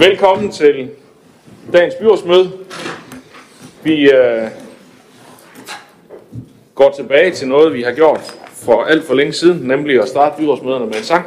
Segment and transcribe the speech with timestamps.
[0.00, 0.90] Velkommen til
[1.72, 2.52] dagens byrådsmøde.
[3.82, 4.48] Vi øh,
[6.74, 10.42] går tilbage til noget, vi har gjort for alt for længe siden, nemlig at starte
[10.42, 11.26] byrådsmøderne med en sang.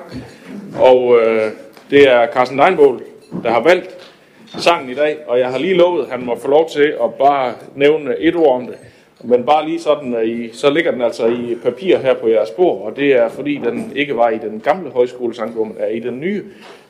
[0.79, 1.51] Og øh,
[1.89, 2.99] det er Carsten Deinbold,
[3.43, 4.11] der har valgt
[4.57, 7.13] sangen i dag, og jeg har lige lovet, at han må få lov til at
[7.13, 8.75] bare nævne et ord om det.
[9.23, 12.49] Men bare lige sådan, at I, så ligger den altså i papir her på jeres
[12.49, 15.99] bord, og det er fordi den ikke var i den gamle højskolesangbog, men er i
[15.99, 16.43] den nye,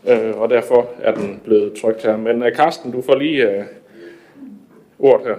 [0.07, 2.17] øh, og derfor er den blevet trykt her.
[2.17, 3.63] Men øh, Carsten, du får lige øh,
[4.99, 5.35] ordet her.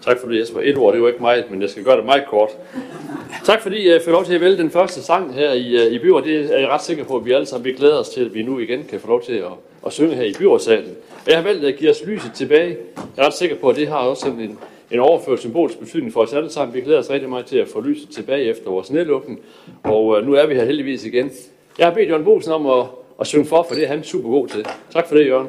[0.00, 0.60] Tak for det, Jesper.
[0.62, 2.50] Et ord, det er jo ikke meget, men jeg skal gøre det meget kort.
[3.44, 5.92] Tak fordi øh, jeg får lov til at vælge den første sang her i, øh,
[5.92, 6.26] i byrådet.
[6.26, 8.34] Det er jeg ret sikker på, at vi alle sammen vi glæder os til, at
[8.34, 9.52] vi nu igen kan få lov til at,
[9.86, 10.90] at synge her i byrådssalen.
[11.24, 12.76] Og jeg har valgt at give os lyset tilbage.
[13.16, 14.58] Jeg er ret sikker på, at det har også sådan en,
[14.90, 16.74] en overført symbolsk betydning for os alle sammen.
[16.74, 19.40] Vi glæder os rigtig meget til at få lyset tilbage efter vores nedlukning.
[19.82, 21.30] Og øh, nu er vi her heldigvis igen.
[21.78, 22.86] Jeg har bedt Jørgen Bosen om at,
[23.20, 24.66] at synge for, for det er han super god til.
[24.90, 25.48] Tak for det, Jørgen.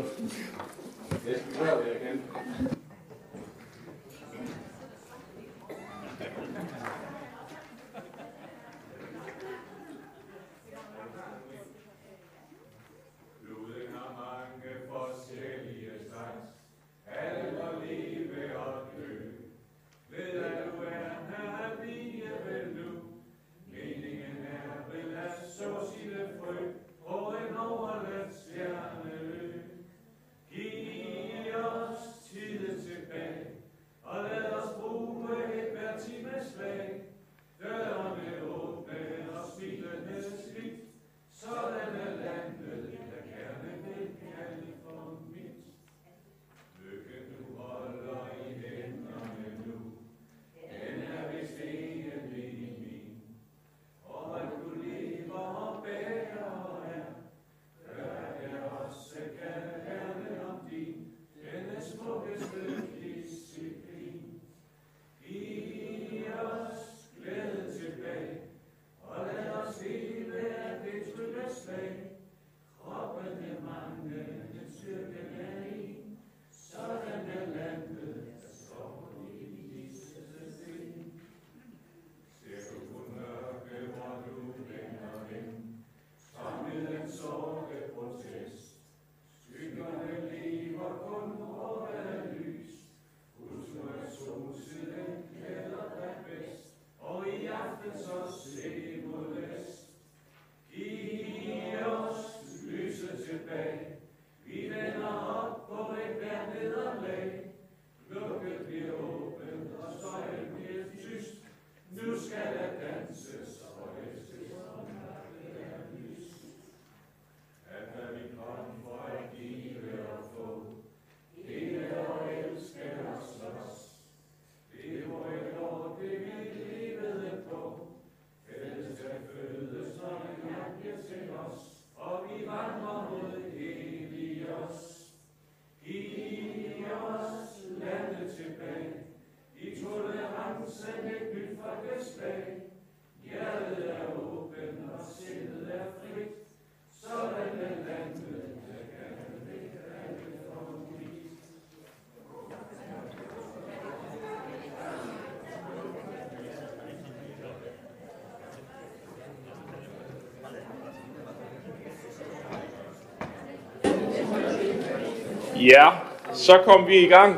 [165.62, 165.90] Ja,
[166.34, 167.36] så kom vi i gang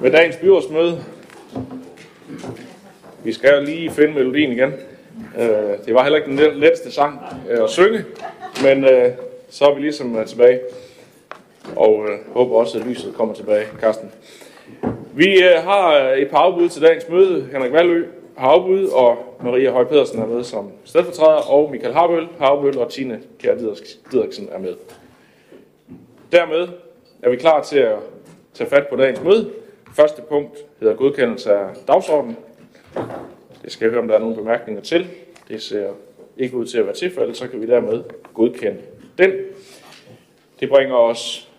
[0.00, 1.04] med dagens byrådsmøde.
[3.24, 4.72] Vi skal jo lige finde melodien igen.
[5.38, 7.20] Øh, det var heller ikke den letteste sang
[7.50, 8.04] øh, at synge,
[8.62, 9.12] men øh,
[9.50, 10.60] så er vi ligesom tilbage.
[11.76, 14.12] Og håber også, at lyset kommer tilbage, Carsten.
[15.14, 17.48] Vi har et par afbud til dagens møde.
[17.52, 18.06] Henrik Valø
[18.38, 22.74] har afbud, og Maria Høj Pedersen er med som stedfortræder, og Michael Harbøl har afbud,
[22.74, 23.54] og Tine Kjær
[24.12, 24.74] Didriksen er med.
[26.32, 26.68] Dermed
[27.22, 27.98] er vi klar til at
[28.54, 29.50] tage fat på dagens møde.
[29.94, 32.36] Første punkt hedder godkendelse af dagsordenen.
[33.62, 35.06] Det skal jeg høre, om der er nogle bemærkninger til.
[35.48, 35.90] Det ser
[36.36, 38.02] ikke ud til at være tilfældet, så kan vi dermed
[38.34, 38.78] godkende
[39.18, 39.32] den.
[40.60, 41.52] Det bringer os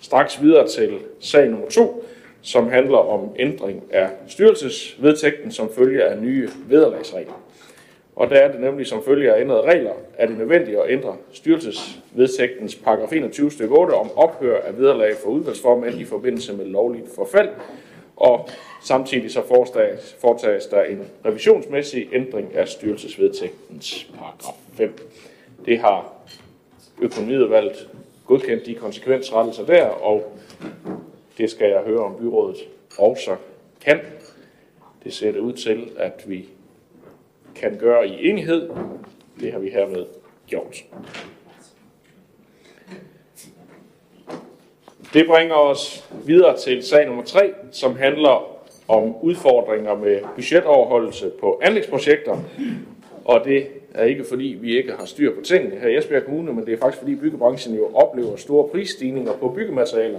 [0.00, 2.04] straks videre til sag nummer to,
[2.42, 7.41] som handler om ændring af styrelsesvedtægten som følge af nye vederlagsregler.
[8.16, 11.16] Og der er det nemlig som følge af ændrede regler, er det nødvendigt at ændre
[11.32, 17.14] styrelsesvedtægtens paragraf 21 stykke 8 om ophør af vederlag for udvalgsformænd i forbindelse med lovligt
[17.14, 17.48] forfald.
[18.16, 18.48] Og
[18.82, 24.94] samtidig så foretages, foretages der en revisionsmæssig ændring af styrelsesvedtægtens paragraf 5.
[25.66, 26.12] Det har
[27.02, 27.88] økonomiudvalget
[28.26, 30.36] godkendt de konsekvensrettelser der, og
[31.38, 32.56] det skal jeg høre om byrådet
[32.98, 33.36] også
[33.84, 34.00] kan.
[35.04, 36.48] Det ser det ud til, at vi
[37.56, 38.70] kan gøre i enighed.
[39.40, 40.06] Det har vi hermed
[40.46, 40.84] gjort.
[45.14, 48.58] Det bringer os videre til sag nummer 3, som handler
[48.88, 52.36] om udfordringer med budgetoverholdelse på anlægsprojekter.
[53.24, 56.52] Og det er ikke fordi, vi ikke har styr på tingene her i Esbjerg Kommune,
[56.52, 60.18] men det er faktisk fordi byggebranchen jo oplever store prisstigninger på byggematerialer,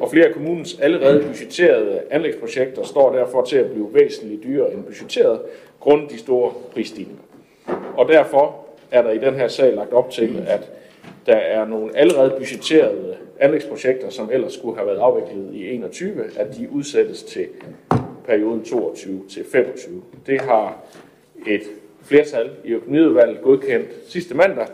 [0.00, 4.84] og flere af kommunens allerede budgetterede anlægsprojekter står derfor til at blive væsentligt dyrere end
[4.84, 5.40] budgetteret,
[5.80, 7.22] grundet de store prisstigninger.
[7.96, 10.70] Og derfor er der i den her sag lagt op til, at
[11.26, 16.56] der er nogle allerede budgetterede anlægsprojekter, som ellers skulle have været afviklet i 21, at
[16.56, 17.46] de udsættes til
[18.26, 20.02] perioden 22 til 25.
[20.26, 20.84] Det har
[21.46, 21.62] et
[22.02, 24.66] flertal i økonomiudvalget godkendt sidste mandag,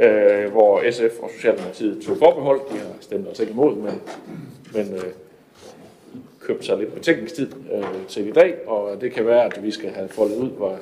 [0.00, 2.60] øh, hvor SF og Socialdemokratiet tog forbehold.
[2.72, 4.02] De har stemt altså ikke imod, men,
[4.74, 5.04] men øh,
[6.46, 9.90] købt sig lidt betænkningstid øh, til i dag, og det kan være, at vi skal
[9.90, 10.78] have foldet ud, hvor,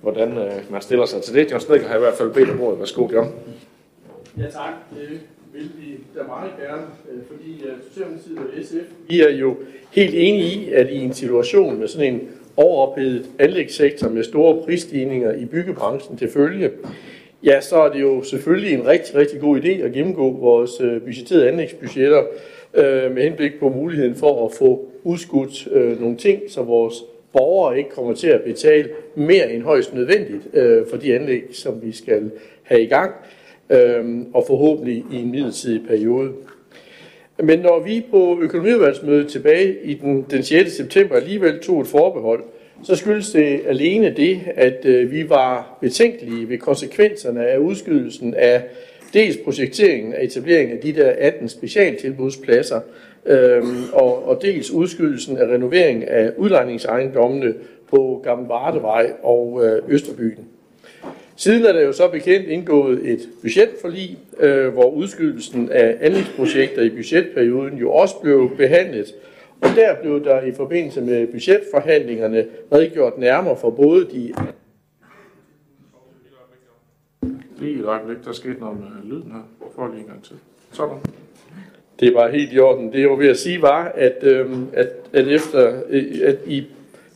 [0.00, 1.50] hvordan øh, man stiller sig til det.
[1.50, 2.78] John Snedker har i hvert fald bedt om ordet.
[2.78, 3.34] Værsgo, John.
[4.38, 5.20] Ja tak, det
[5.52, 9.56] vil vi da meget gerne, øh, fordi øh, Socialdemokratiet og SF, vi er jo
[9.90, 15.32] helt enige i, at i en situation med sådan en overophedet anlægssektor med store prisstigninger
[15.32, 16.70] i byggebranchen til følge,
[17.44, 21.00] ja, så er det jo selvfølgelig en rigtig, rigtig god idé at gennemgå vores øh,
[21.02, 22.22] budgetterede anlægsbudgetter
[22.74, 26.94] øh, med henblik på muligheden for at få udskudt øh, nogle ting, så vores
[27.32, 31.82] borgere ikke kommer til at betale mere end højst nødvendigt øh, for de anlæg, som
[31.82, 32.30] vi skal
[32.62, 33.12] have i gang,
[33.70, 36.32] øh, og forhåbentlig i en midlertidig periode.
[37.42, 40.72] Men når vi på økonomiudvalgsmødet tilbage i den, den 6.
[40.72, 42.44] september alligevel tog et forbehold,
[42.82, 48.62] så skyldes det alene det, at øh, vi var betænkelige ved konsekvenserne af udskydelsen af
[49.14, 52.80] dels projekteringen af etableringen af de der 18 specialtilbudspladser,
[53.26, 53.62] øh,
[53.92, 57.54] og, og dels udskydelsen af renovering af udlejningsejendommene
[57.90, 60.44] på Gamle Vardevej og øh, Østerbyen.
[61.36, 66.90] Siden er der jo så bekendt indgået et budgetforlig, øh, hvor udskydelsen af anlægsprojekter i
[66.90, 69.14] budgetperioden jo også blev behandlet.
[69.60, 74.32] Og der blev der i forbindelse med budgetforhandlingerne redegjort nærmere for både de...
[77.60, 79.68] Lige et øjeblik, der skete noget med lyden her.
[79.74, 80.36] For lige en gang til.
[80.72, 80.96] Sådan.
[82.00, 82.92] Det var helt i orden.
[82.92, 85.82] Det jeg var ved at sige var, at, øh, at, at efter
[86.22, 86.66] at i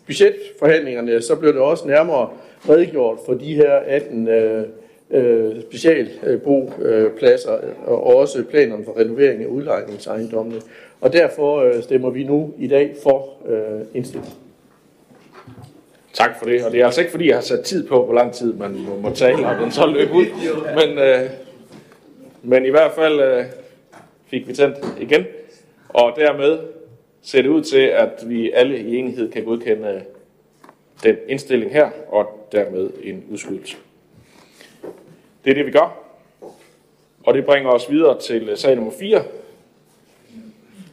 [0.06, 2.28] budgetforhandlingerne, så blev det også nærmere
[2.68, 4.64] redegjort for de her 18 øh,
[5.10, 10.60] øh, specialbopladser øh, og også planerne for renovering af udlejningsejendommene.
[11.00, 14.38] Og derfor øh, stemmer vi nu i dag for øh, indstillingen.
[16.14, 18.14] Tak for det, og det er altså ikke fordi, jeg har sat tid på, hvor
[18.14, 20.26] lang tid man må, må tale, og den så løb ud.
[20.74, 21.30] Men, øh,
[22.42, 23.44] men i hvert fald øh,
[24.26, 25.24] fik vi tændt igen,
[25.88, 26.58] og dermed
[27.22, 30.00] ser det ud til, at vi alle i enighed kan godkende øh,
[31.02, 33.76] den indstilling her, og dermed en udskydelse.
[35.44, 35.98] Det er det, vi gør.
[37.26, 39.22] Og det bringer os videre til øh, sag nummer 4,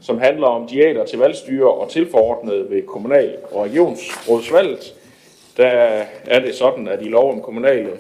[0.01, 4.95] som handler om diæter til valgstyre og tilforordnede ved kommunal- og regionsrådsvalget.
[5.57, 5.67] Der
[6.27, 7.91] er det sådan, at i lov om kommunale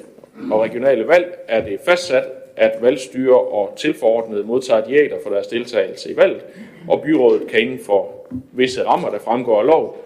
[0.51, 2.23] og regionale valg er det fastsat,
[2.55, 6.41] at valgstyre og tilforordnede modtager diæter for deres deltagelse i valget,
[6.87, 10.05] og byrådet kan inden for visse rammer, der fremgår af lov,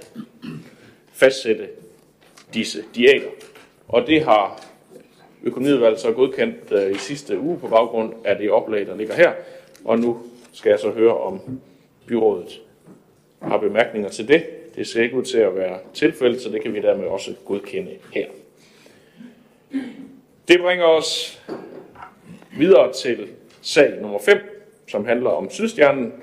[1.13, 1.67] fastsætte
[2.53, 3.29] disse diæter.
[3.87, 4.65] Og det har
[5.43, 9.31] økonomiudvalget så godkendt øh, i sidste uge på baggrund af det oplag, der ligger her.
[9.85, 10.17] Og nu
[10.53, 11.41] skal jeg så høre, om
[12.07, 12.61] byrådet
[13.41, 14.43] har bemærkninger til det.
[14.75, 17.91] Det ser ikke ud til at være tilfældet, så det kan vi dermed også godkende
[18.13, 18.25] her.
[20.47, 21.41] Det bringer os
[22.57, 23.27] videre til
[23.61, 24.37] sag nummer 5,
[24.87, 26.13] som handler om Sydstjernen.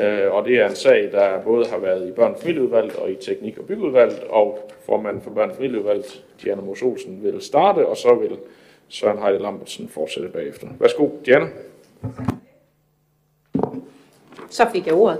[0.00, 3.10] Øh, og det er en sag, der både har været i børn- og familieudvalget og
[3.10, 7.86] i teknik- og byggeudvalget, og formanden for børn- og familieudvalget, Diana Mos Olsen, vil starte,
[7.86, 8.36] og så vil
[8.88, 10.66] Søren Heide Lambertsen fortsætte bagefter.
[10.80, 11.46] Værsgo, Diana.
[14.52, 15.18] Så fik jeg ordet.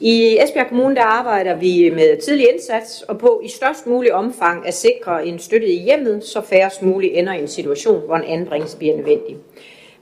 [0.00, 4.66] I Esbjerg Kommune der arbejder vi med tidlig indsats og på i størst mulig omfang
[4.66, 8.24] at sikre en støtte i hjemmet, så færrest muligt ender i en situation, hvor en
[8.24, 9.36] anbringelse bliver nødvendig.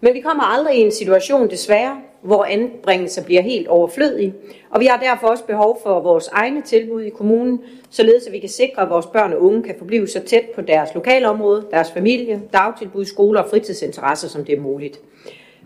[0.00, 4.34] Men vi kommer aldrig i en situation, desværre, hvor anbringelser bliver helt overflødige,
[4.70, 7.60] og vi har derfor også behov for vores egne tilbud i kommunen,
[7.90, 10.60] således at vi kan sikre, at vores børn og unge kan forblive så tæt på
[10.60, 15.00] deres lokalområde, deres familie, dagtilbud, skoler og fritidsinteresser, som det er muligt.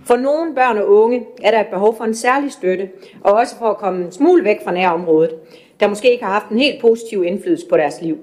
[0.05, 2.91] For nogle børn og unge er der et behov for en særlig støtte,
[3.25, 5.35] og også for at komme en smule væk fra nærområdet,
[5.81, 8.19] der måske ikke har haft en helt positiv indflydelse på deres liv.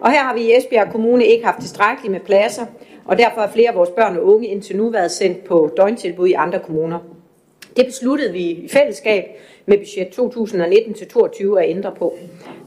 [0.00, 2.66] Og her har vi i Esbjerg Kommune ikke haft tilstrækkeligt med pladser,
[3.04, 6.28] og derfor har flere af vores børn og unge indtil nu været sendt på døgntilbud
[6.28, 6.98] i andre kommuner.
[7.76, 9.24] Det besluttede vi i fællesskab
[9.66, 10.06] med budget
[11.54, 12.14] 2019-22 at ændre på.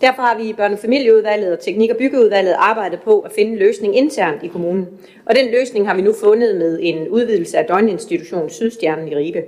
[0.01, 3.97] Derfor har vi i børnefamilieudvalget og teknik- og byggeudvalget arbejdet på at finde en løsning
[3.97, 4.87] internt i kommunen.
[5.25, 9.43] Og den løsning har vi nu fundet med en udvidelse af døgninstitutionen Sydstjernen i Ribe.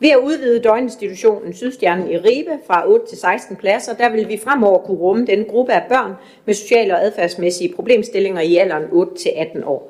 [0.00, 4.36] Ved at udvide døgninstitutionen Sydstjernen i Ribe fra 8 til 16 pladser, der vil vi
[4.44, 6.12] fremover kunne rumme den gruppe af børn
[6.44, 9.89] med sociale og adfærdsmæssige problemstillinger i alderen 8 til 18 år.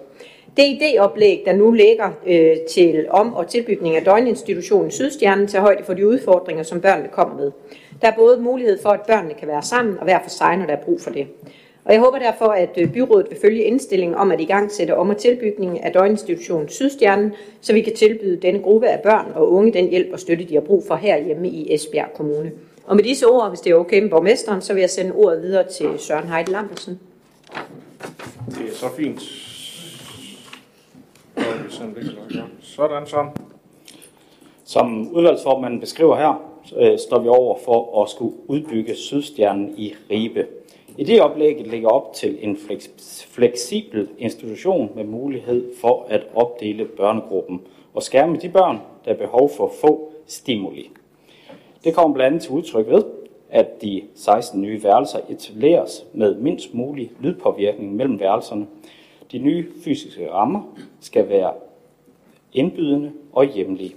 [0.57, 5.85] Det idéoplæg, der nu ligger øh, til om- og tilbygning af døgninstitutionen Sydstjernen, til højde
[5.85, 7.53] for de udfordringer, som børnene kommer med.
[8.03, 10.67] Der er både mulighed for, at børnene kan være sammen og hver for sig, når
[10.67, 11.27] der er brug for det.
[11.85, 14.97] Og jeg håber derfor, at øh, byrådet vil følge indstillingen om at i gang sætte
[14.97, 19.53] om- og tilbygning af døgninstitutionen Sydstjernen, så vi kan tilbyde denne gruppe af børn og
[19.53, 22.53] unge den hjælp og støtte, de har brug for herhjemme i Esbjerg Kommune.
[22.85, 25.43] Og med disse ord, hvis det er okay med borgmesteren, så vil jeg sende ordet
[25.43, 27.01] videre til Søren Heide Lambertsen.
[28.49, 29.50] Det er så fint.
[32.61, 33.07] Sådan, som.
[33.07, 33.29] Sådan.
[34.65, 36.43] Som udvalgsformanden beskriver her,
[36.77, 40.47] øh, står vi over for at skulle udbygge Sydstjernen i Ribe.
[40.99, 46.85] I det oplæg ligger op til en fleks- fleksibel institution med mulighed for at opdele
[46.85, 47.61] børnegruppen
[47.95, 50.91] og skærme de børn, der er behov for få stimuli.
[51.85, 53.03] Det kommer blandt andet til udtryk ved,
[53.51, 58.67] at de 16 nye værelser etableres med mindst mulig lydpåvirkning mellem værelserne.
[59.33, 60.63] De nye fysiske rammer
[61.01, 61.53] skal være
[62.53, 63.95] indbydende og hjemlige.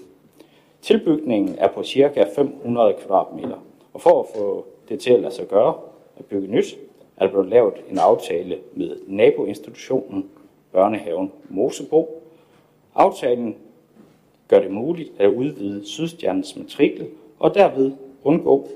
[0.82, 2.26] Tilbygningen er på ca.
[2.36, 3.58] 500 kvadratmeter,
[3.94, 5.74] og for at få det til at lade sig gøre
[6.18, 6.78] at bygge nyt,
[7.18, 10.30] er der blevet lavet en aftale med naboinstitutionen
[10.72, 12.24] Børnehaven Mosebo.
[12.96, 13.56] Aftalen
[14.48, 17.08] gør det muligt at udvide Sydstjernens matrikel
[17.40, 17.92] og derved
[18.24, 18.68] undgå,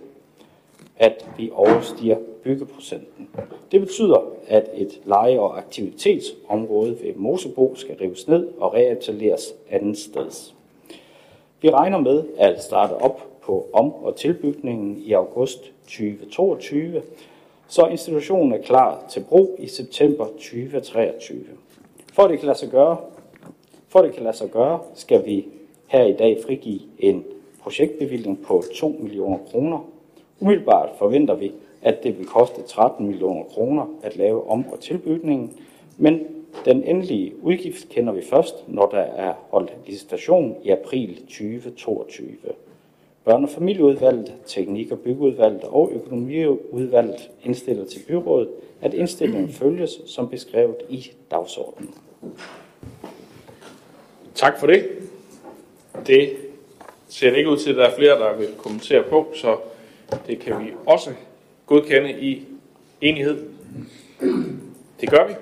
[1.00, 3.30] at vi overstiger byggeprocenten.
[3.72, 9.98] Det betyder, at et leje- og aktivitetsområde ved Mosebo skal rives ned og reetableres andet
[9.98, 10.54] sted.
[11.62, 17.02] Vi regner med at starte op på om- og tilbygningen i august 2022,
[17.68, 21.46] så institutionen er klar til brug i september 2023.
[22.14, 22.98] For at det kan lade sig gøre,
[23.88, 25.46] for at det kan lade sig gøre, skal vi
[25.88, 27.26] her i dag frigive en
[27.62, 29.80] projektbevilling på 2 millioner kroner.
[30.40, 31.52] Umiddelbart forventer vi,
[31.82, 35.58] at det vil koste 13 millioner kroner at lave om- og tilbygningen,
[35.98, 36.28] men
[36.66, 42.28] den endelige udgift kender vi først, når der er holdt licitation i april 2022.
[43.28, 48.50] Børne- og familieudvalget, teknik- og byggeudvalget og økonomiudvalget indstiller til byrådet,
[48.82, 51.94] at indstillingen følges som beskrevet i dagsordenen.
[54.36, 54.86] Tak for det.
[56.08, 56.30] Det
[57.08, 59.58] ser det ikke ud til, at der er flere, der vil kommentere på, så
[60.28, 61.14] det kan vi også
[61.66, 62.48] godkende i
[63.02, 63.50] enighed.
[65.02, 65.34] Det gør vi.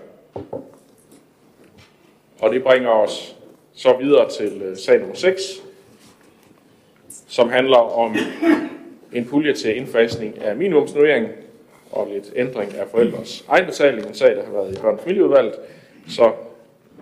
[2.39, 3.35] Og det bringer os
[3.73, 5.41] så videre til øh, sag nummer 6,
[7.27, 8.15] som handler om
[9.13, 11.27] en pulje til indfasning af minimumsnormering
[11.91, 15.53] og lidt ændring af forældres egenbetaling, en sag, der har været i og familieudvalget.
[16.07, 16.33] Så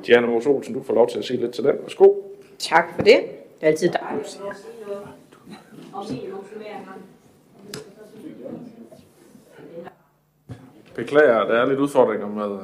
[0.05, 1.75] Diana Mos Olsen, du får lov til at sige lidt til den.
[1.81, 2.13] Værsgo.
[2.59, 3.05] Tak for det.
[3.15, 3.25] Det
[3.61, 4.41] er altid dejligt.
[10.95, 12.59] Beklager, der er lidt udfordringer med uh,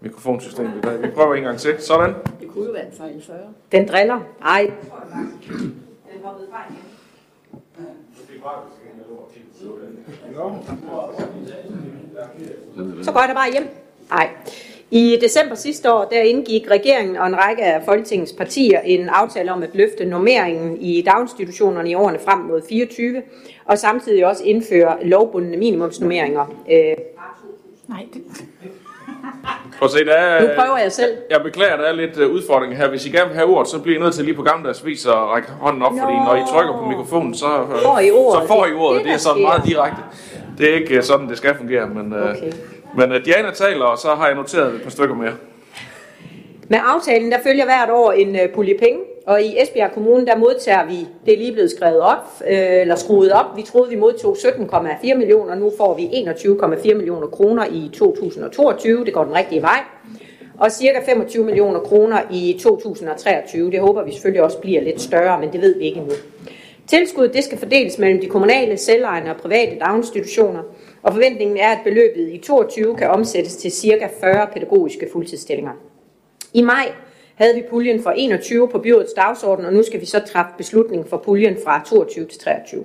[0.00, 1.02] mikrofonsystemet i dag.
[1.02, 1.76] Vi prøver en gang til.
[1.78, 2.14] Sådan.
[2.40, 3.34] Det kunne jo være en fejl før.
[3.72, 4.20] Den driller.
[4.42, 4.72] Ej,
[13.02, 13.68] så går jeg da bare hjem.
[14.10, 14.30] Nej.
[14.94, 19.52] I december sidste år, der indgik regeringen og en række af Folketingets partier en aftale
[19.52, 23.22] om at løfte normeringen i daginstitutionerne i årene frem mod 24,
[23.64, 26.46] og samtidig også indføre lovbundne minimumsnormeringer.
[26.70, 26.96] Øh,
[27.88, 28.22] Nej, det,
[29.78, 31.10] Prøv at se, der er, nu prøver jeg selv.
[31.30, 32.88] Jeg beklager, der er lidt uh, udfordring her.
[32.88, 35.06] Hvis I gerne vil have ordet, så bliver I nødt til lige på gammeldags vis
[35.06, 35.98] at række hånden op, Nå.
[35.98, 38.42] fordi når I trykker på mikrofonen, så, uh, Får I ordet.
[38.42, 38.98] så får I ordet.
[38.98, 40.02] Det, Det, det er sådan meget direkte.
[40.58, 42.52] Det er ikke sådan, det skal fungere, men, Okay
[42.96, 45.34] men uh, Diana taler, og så har jeg noteret et par stykker mere.
[46.68, 50.36] Med aftalen, der følger hvert år en uh, pulje penge, og i Esbjerg Kommune, der
[50.36, 53.56] modtager vi, det er lige blevet skrevet op, øh, eller skruet op.
[53.56, 59.04] Vi troede, vi modtog 17,4 millioner, nu får vi 21,4 millioner kroner i 2022.
[59.04, 59.80] Det går den rigtige vej.
[60.58, 63.70] Og cirka 25 millioner kroner i 2023.
[63.70, 66.14] Det håber vi selvfølgelig også bliver lidt større, men det ved vi ikke endnu.
[66.86, 70.62] Tilskuddet det skal fordeles mellem de kommunale, selvejende og private daginstitutioner,
[71.02, 75.72] og forventningen er, at beløbet i 22 kan omsættes til cirka 40 pædagogiske fuldtidsstillinger.
[76.54, 76.92] I maj
[77.34, 81.08] havde vi puljen for 21 på byrådets dagsorden, og nu skal vi så træffe beslutningen
[81.08, 82.84] for puljen fra 22 til 23.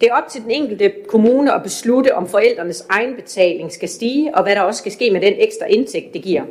[0.00, 4.42] Det er op til den enkelte kommune at beslutte, om forældrenes egenbetaling skal stige, og
[4.42, 6.42] hvad der også skal ske med den ekstra indtægt, det giver.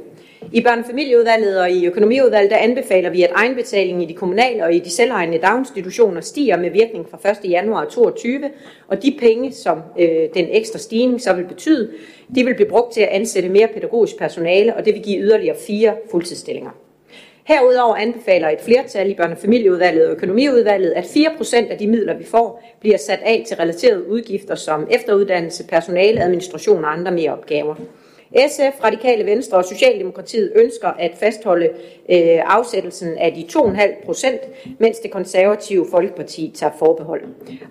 [0.52, 4.80] I børnefamilieudvalget og i økonomiudvalget, der anbefaler vi, at egenbetalingen i de kommunale og i
[4.80, 7.52] de selvejende daginstitutioner stiger med virkning fra 1.
[7.52, 8.50] januar 2022,
[8.88, 11.92] og de penge, som øh, den ekstra stigning så vil betyde,
[12.36, 15.56] de vil blive brugt til at ansætte mere pædagogisk personale, og det vil give yderligere
[15.68, 16.72] fire fuldtidsstillinger.
[17.46, 22.24] Herudover anbefaler et flertal i børnefamilieudvalget og og økonomiudvalget, at 4% af de midler, vi
[22.24, 27.76] får, bliver sat af til relaterede udgifter som efteruddannelse, personale, administration og andre mere opgaver.
[28.48, 31.66] SF, Radikale Venstre og Socialdemokratiet ønsker at fastholde
[32.10, 34.42] øh, afsættelsen af de 2,5 procent,
[34.80, 37.22] mens det konservative Folkeparti tager forbehold.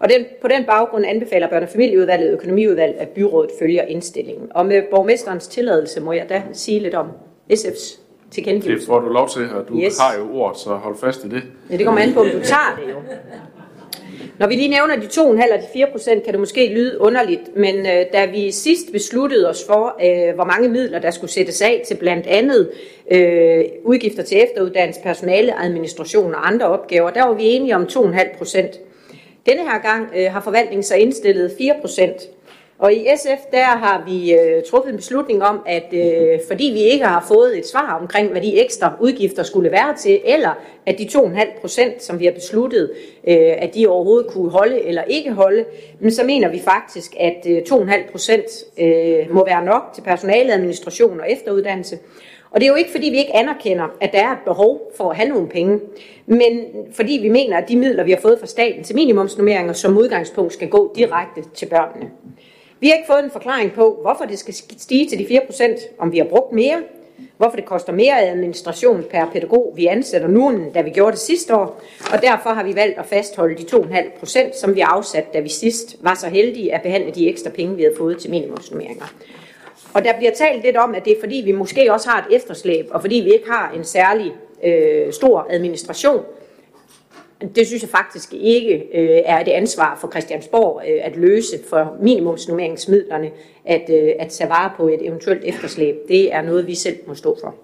[0.00, 4.48] Og den, på den baggrund anbefaler børne- og familieudvalget og økonomiudvalget, at byrådet følger indstillingen.
[4.54, 7.06] Og med borgmesterens tilladelse må jeg da sige lidt om
[7.52, 8.86] SF's Det tilkendegivelse.
[8.86, 9.98] får du lov til, og du Yes.
[9.98, 11.42] har jo ordet, så hold fast i det.
[11.70, 12.96] Ja, det kommer an på, om du tager det jo.
[14.38, 15.22] Når vi lige nævner de 2,5
[15.54, 19.48] og de 4 procent, kan det måske lyde underligt, men øh, da vi sidst besluttede
[19.48, 22.70] os for, øh, hvor mange midler der skulle sættes af til blandt andet
[23.10, 28.38] øh, udgifter til efteruddannelse, personale, administration og andre opgaver, der var vi enige om 2,5
[28.38, 28.80] procent.
[29.46, 32.28] Denne her gang øh, har forvaltningen så indstillet 4 procent.
[32.82, 36.80] Og i SF der har vi øh, truffet en beslutning om, at øh, fordi vi
[36.80, 40.50] ikke har fået et svar omkring, hvad de ekstra udgifter skulle være til, eller
[40.86, 42.90] at de 2,5 procent, som vi har besluttet,
[43.28, 45.64] øh, at de overhovedet kunne holde eller ikke holde,
[46.00, 48.44] men så mener vi faktisk, at øh, 2,5 procent
[48.78, 51.98] øh, må være nok til personaleadministration og efteruddannelse.
[52.50, 55.10] Og det er jo ikke, fordi vi ikke anerkender, at der er et behov for
[55.10, 55.80] at have nogle penge,
[56.26, 56.60] men
[56.92, 60.52] fordi vi mener, at de midler, vi har fået fra staten til minimumsnummeringer, som udgangspunkt
[60.52, 62.10] skal gå direkte til børnene.
[62.82, 66.12] Vi har ikke fået en forklaring på, hvorfor det skal stige til de 4%, om
[66.12, 66.82] vi har brugt mere,
[67.36, 71.20] hvorfor det koster mere administration per pædagog, vi ansætter nu, end da vi gjorde det
[71.20, 75.40] sidste år, og derfor har vi valgt at fastholde de 2,5%, som vi afsatte, da
[75.40, 79.14] vi sidst var så heldige at behandle de ekstra penge, vi havde fået til minimumsnummeringer.
[79.94, 82.36] Og der bliver talt lidt om, at det er fordi, vi måske også har et
[82.36, 84.32] efterslæb, og fordi vi ikke har en særlig
[84.64, 86.22] øh, stor administration.
[87.54, 91.96] Det synes jeg faktisk ikke øh, er det ansvar for Christiansborg øh, at løse for
[92.00, 93.30] minimumsnummeringsmidlerne,
[93.64, 95.96] at, øh, at tage vare på et eventuelt efterslæb.
[96.08, 97.54] Det er noget, vi selv må stå for.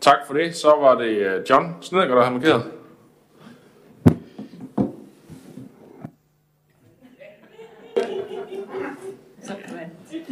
[0.00, 0.54] Tak for det.
[0.54, 2.62] Så var det øh, John Snedgaard, der har markeret.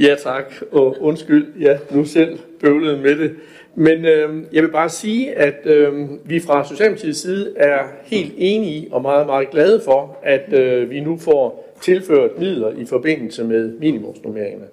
[0.00, 3.36] Ja tak, og undskyld, ja, nu selv bøvlede med det.
[3.74, 8.88] Men øh, jeg vil bare sige, at øh, vi fra Socialdemokratiets side er helt enige
[8.92, 13.72] og meget, meget glade for, at øh, vi nu får tilført midler i forbindelse med
[13.78, 14.66] minimumsnummeringerne.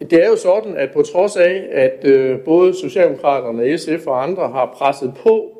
[0.00, 4.48] Det er jo sådan, at på trods af, at øh, både Socialdemokraterne, SF og andre
[4.48, 5.58] har presset på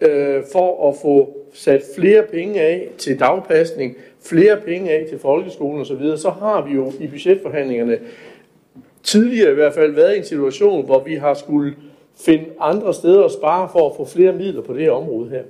[0.00, 3.96] øh, for at få sat flere penge af til dagpasning,
[4.28, 7.98] flere penge af til folkeskolen osv., så har vi jo i budgetforhandlingerne
[9.02, 11.74] tidligere i hvert fald været i en situation, hvor vi har skulle
[12.16, 15.42] finde andre steder at spare for at få flere midler på det her område her.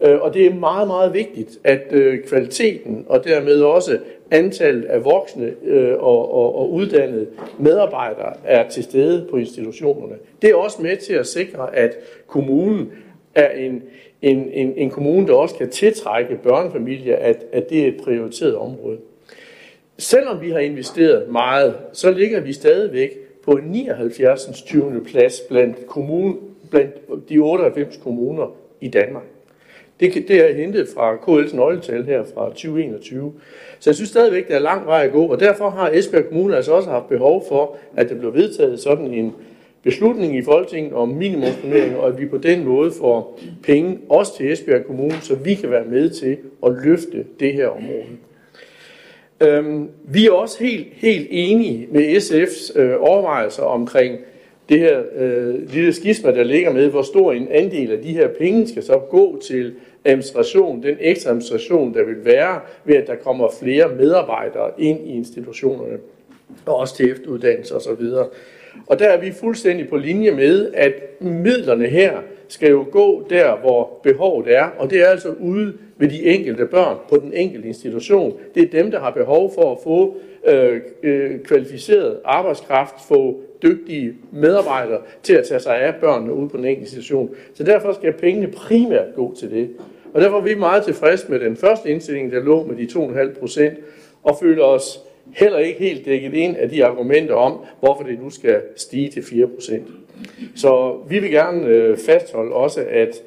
[0.00, 3.98] Øh, og det er meget, meget vigtigt, at øh, kvaliteten og dermed også
[4.30, 7.26] antallet af voksne øh, og, og, og uddannede
[7.58, 10.14] medarbejdere er til stede på institutionerne.
[10.42, 12.92] Det er også med til at sikre, at kommunen
[13.34, 13.82] er en,
[14.22, 18.56] en, en, en kommune, der også kan tiltrække børnefamilier, at, at det er et prioriteret
[18.56, 18.98] område.
[19.98, 24.62] Selvom vi har investeret meget, så ligger vi stadigvæk på 79.
[24.66, 25.04] 20.
[25.04, 26.34] plads blandt, kommune,
[26.70, 26.94] blandt
[27.28, 29.24] de 98 kommuner i Danmark.
[30.00, 33.32] Det, det er hentet fra KL's nøgletal her fra 2021.
[33.78, 36.56] Så jeg synes stadigvæk, der er lang vej at gå, og derfor har Esbjerg Kommune
[36.56, 39.34] altså også haft behov for, at der blev vedtaget sådan en
[39.82, 44.52] beslutning i Folketinget om minimumsnormering, og at vi på den måde får penge også til
[44.52, 48.04] Esbjerg Kommune, så vi kan være med til at løfte det her område.
[49.40, 54.18] Øhm, vi er også helt, helt enige med SF's øh, overvejelser omkring
[54.68, 58.28] det her øh, lille skisma, der ligger med, hvor stor en andel af de her
[58.28, 59.74] penge skal så gå til
[60.04, 65.10] administration, den ekstra administration, der vil være ved, at der kommer flere medarbejdere ind i
[65.10, 65.98] institutionerne,
[66.66, 68.04] og også til efteruddannelse osv.
[68.86, 72.12] Og der er vi fuldstændig på linje med, at midlerne her
[72.48, 76.66] skal jo gå der, hvor behovet er, og det er altså ude ved de enkelte
[76.66, 78.38] børn på den enkelte institution.
[78.54, 84.14] Det er dem, der har behov for at få øh, øh, kvalificeret arbejdskraft, få dygtige
[84.32, 87.30] medarbejdere til at tage sig af børnene ude på den enkelte institution.
[87.54, 89.70] Så derfor skal pengene primært gå til det.
[90.14, 92.98] Og derfor er vi meget tilfredse med den første indstilling, der lå med de
[93.32, 93.78] 2,5 procent,
[94.22, 95.00] og føler os
[95.32, 99.24] heller ikke helt dækket ind af de argumenter om, hvorfor det nu skal stige til
[99.24, 99.88] 4 procent.
[100.56, 103.22] Så vi vil gerne øh, fastholde også, at,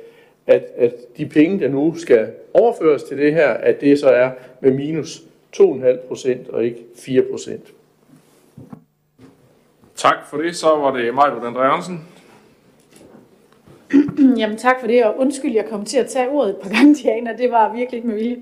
[0.48, 4.32] at, at de penge, der nu skal overføres til det her, at det så er
[4.62, 5.22] med minus
[5.58, 7.74] 2,5 procent og ikke 4 procent.
[9.96, 10.56] Tak for det.
[10.56, 12.08] Så var det Majbert Andreansen.
[14.38, 16.96] Jamen tak for det, og undskyld, jeg kom til at tage ordet et par gange,
[16.96, 17.34] Diana.
[17.38, 18.38] Det var virkelig ikke med vilje.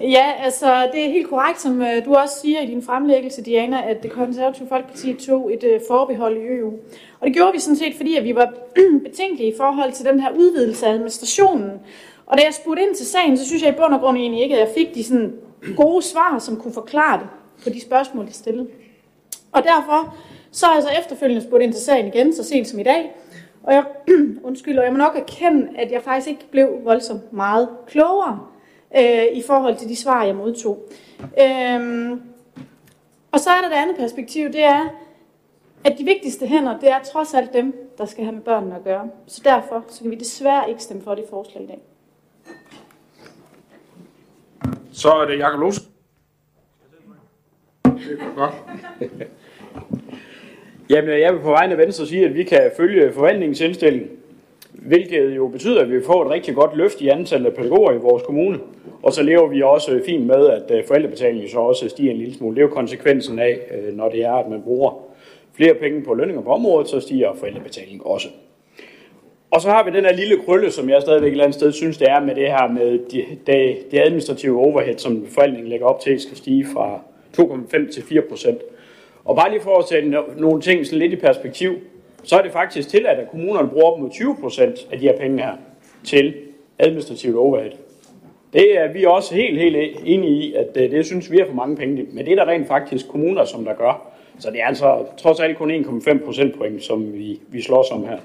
[0.00, 3.90] Ja, altså det er helt korrekt, som øh, du også siger i din fremlæggelse, Diana,
[3.90, 6.72] at det konservative folkeparti tog et øh, forbehold i EU.
[7.20, 8.52] Og det gjorde vi sådan set, fordi at vi var
[9.06, 11.70] betænkelige i forhold til den her udvidelse af administrationen.
[12.26, 14.42] Og da jeg spurgte ind til sagen, så synes jeg i bund og grund egentlig
[14.42, 15.34] ikke, at jeg fik de sådan
[15.82, 17.26] gode svar, som kunne forklare det
[17.62, 18.68] på de spørgsmål, de stillede.
[19.52, 20.16] Og derfor
[20.52, 23.16] så har jeg så efterfølgende spurgt ind til sagen igen, så sent som i dag.
[23.62, 23.84] Og jeg,
[24.48, 28.53] undskyld, og jeg må nok erkende, at jeg faktisk ikke blev voldsomt meget klogere
[28.96, 30.88] øh, i forhold til de svar, jeg modtog.
[31.20, 32.20] Øhm,
[33.32, 34.88] og så er der det andet perspektiv, det er,
[35.84, 38.84] at de vigtigste hænder, det er trods alt dem, der skal have med børnene at
[38.84, 39.08] gøre.
[39.26, 41.78] Så derfor så kan vi desværre ikke stemme for det forslag i dag.
[44.92, 45.80] Så er det Jakob Lose.
[47.84, 48.54] Det er godt.
[50.90, 54.10] Jamen, jeg vil på vegne af Venstre sige, at vi kan følge forvaltningens indstilling,
[54.84, 57.98] hvilket jo betyder, at vi får et rigtig godt løft i antallet af pædagoger i
[57.98, 58.58] vores kommune.
[59.02, 62.34] Og så lever vi også fint med, at øh, forældrebetalingen så også stiger en lille
[62.34, 62.56] smule.
[62.56, 64.92] Det er jo konsekvensen af, øh, når det er, at man bruger
[65.56, 68.28] flere penge på lønninger på området, så stiger forældrebetalingen også.
[69.50, 71.72] Og så har vi den her lille krølle, som jeg stadigvæk et eller andet sted
[71.72, 73.24] synes, det er med det her med det,
[73.90, 77.00] det, administrative overhead, som forvaltningen lægger op til, skal stige fra
[77.40, 78.60] 2,5 til 4 procent.
[79.24, 81.74] Og bare lige for at sætte nogle ting sådan lidt i perspektiv,
[82.24, 85.18] så er det faktisk tilladt, at kommunerne bruger op mod 20 procent af de her
[85.18, 85.52] penge her
[86.04, 86.34] til
[86.78, 87.72] administrativt overhead.
[88.52, 91.54] Det er vi også helt, helt enige i, at øh, det synes vi er for
[91.54, 92.06] mange penge.
[92.12, 94.10] Men det er der rent faktisk kommuner, som der gør.
[94.38, 98.18] Så det er altså trods alt kun 1,5 procentpoint, som vi, vi slås om her.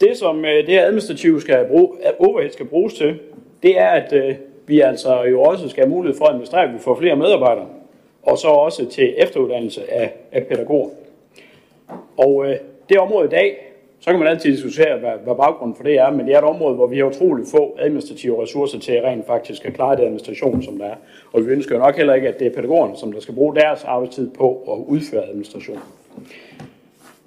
[0.00, 3.18] Det, som øh, det her administrative skal bruge, øh, overhead skal bruges til,
[3.62, 6.78] det er, at vi altså jo også skal have mulighed for at administrere, at vi
[6.78, 7.66] får flere medarbejdere,
[8.22, 10.90] og så også til efteruddannelse af, af pædagoger.
[12.16, 12.56] Og øh,
[12.92, 16.10] det område i dag, så kan man altid diskutere, hvad, hvad baggrunden for det er,
[16.10, 19.64] men det er et område, hvor vi har utrolig få administrative ressourcer til rent faktisk
[19.64, 20.94] at klare det administration, som der er.
[21.32, 23.54] Og vi ønsker jo nok heller ikke, at det er pædagogerne, som der skal bruge
[23.54, 25.78] deres arbejdstid på at udføre administration.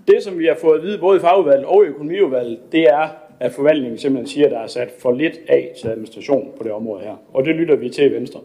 [0.07, 3.07] Det, som vi har fået at vide både i fagudvalget og i økonomiudvalget, det er,
[3.39, 6.71] at forvaltningen simpelthen siger, at der er sat for lidt af til administration på det
[6.71, 7.15] område her.
[7.33, 8.39] Og det lytter vi til i Venstre.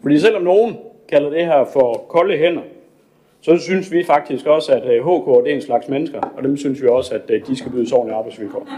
[0.00, 0.76] Fordi selvom nogen
[1.08, 2.62] kalder det her for kolde hænder,
[3.42, 6.56] så synes vi faktisk også, at øh, HK det er en slags mennesker, og dem
[6.56, 8.68] synes vi også, at øh, de skal bydes ordentlige arbejdsvilkår.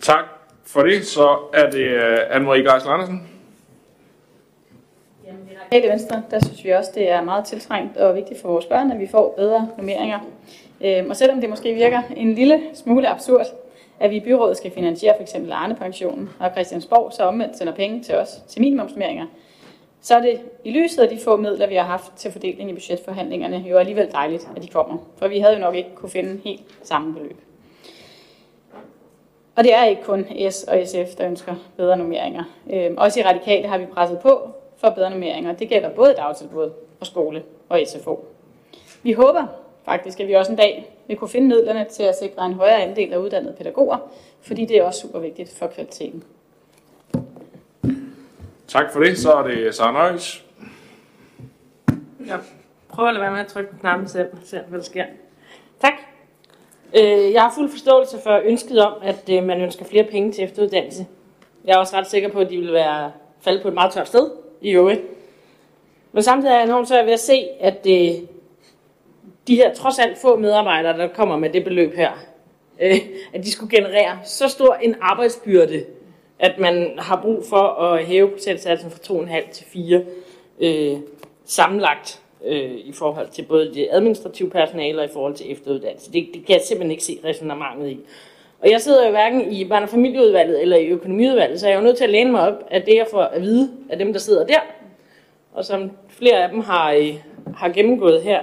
[0.00, 0.24] Tak
[0.64, 1.06] for det.
[1.06, 3.28] Så er det øh, Anne-Marie Geisler Andersen.
[5.72, 8.66] Helt i Venstre, der synes vi også, det er meget tiltrængt og vigtigt for vores
[8.66, 10.18] børn, at vi får bedre normeringer.
[10.84, 13.46] Øhm, Og selvom det måske virker en lille smule absurd,
[14.00, 15.34] at vi i byrådet skal finansiere f.eks.
[15.52, 19.26] Arne-pensionen, og Christiansborg så omvendt sender penge til os til minimumsnormeringer,
[20.00, 22.72] så er det i lyset af de få midler, vi har haft til fordeling i
[22.72, 24.96] budgetforhandlingerne, jo alligevel dejligt, at de kommer.
[25.16, 27.36] For vi havde jo nok ikke kunne finde helt samme beløb.
[29.56, 32.44] Og det er ikke kun S og SF, der ønsker bedre normeringer.
[32.70, 35.52] Øh, også i Radikale har vi presset på for bedre normeringer.
[35.52, 38.24] Det gælder både dagtilbud og skole og SFO.
[39.02, 39.46] Vi håber
[39.84, 42.82] faktisk, at vi også en dag vil kunne finde midlerne til at sikre en højere
[42.82, 43.96] andel af uddannede pædagoger,
[44.40, 46.24] fordi det er også super vigtigt for kvaliteten.
[48.68, 49.18] Tak for det.
[49.18, 50.44] Så er det Sara Nøjes.
[52.26, 52.36] Ja.
[52.88, 55.04] Prøv at lade være med at trykke på knappen selv, se hvad der sker.
[55.80, 55.92] Tak.
[56.94, 60.44] Øh, Jeg har fuld forståelse for ønsket om, at øh, man ønsker flere penge til
[60.44, 61.06] efteruddannelse.
[61.64, 64.08] Jeg er også ret sikker på, at de vil være falde på et meget tørt
[64.08, 65.00] sted i øvrigt.
[66.12, 68.28] Men samtidig er jeg enormt svært ved at se, at øh,
[69.48, 72.12] de her trods alt få medarbejdere, der kommer med det beløb her,
[72.80, 72.96] øh,
[73.34, 75.84] at de skulle generere så stor en arbejdsbyrde,
[76.38, 80.02] at man har brug for at hæve procentsatsen fra 2,5 til 4
[80.60, 80.98] øh,
[81.44, 86.12] sammenlagt øh, i forhold til både det administrative personale og i forhold til efteruddannelse.
[86.12, 88.00] Det, det kan jeg simpelthen ikke se resonemanget i.
[88.60, 91.78] Og jeg sidder jo hverken i børne- og familieudvalget eller i økonomiudvalget, så jeg er
[91.78, 94.12] jo nødt til at læne mig op af det, jeg får at vide af dem,
[94.12, 94.60] der sidder der.
[95.52, 97.14] Og som flere af dem har, øh,
[97.56, 98.40] har gennemgået her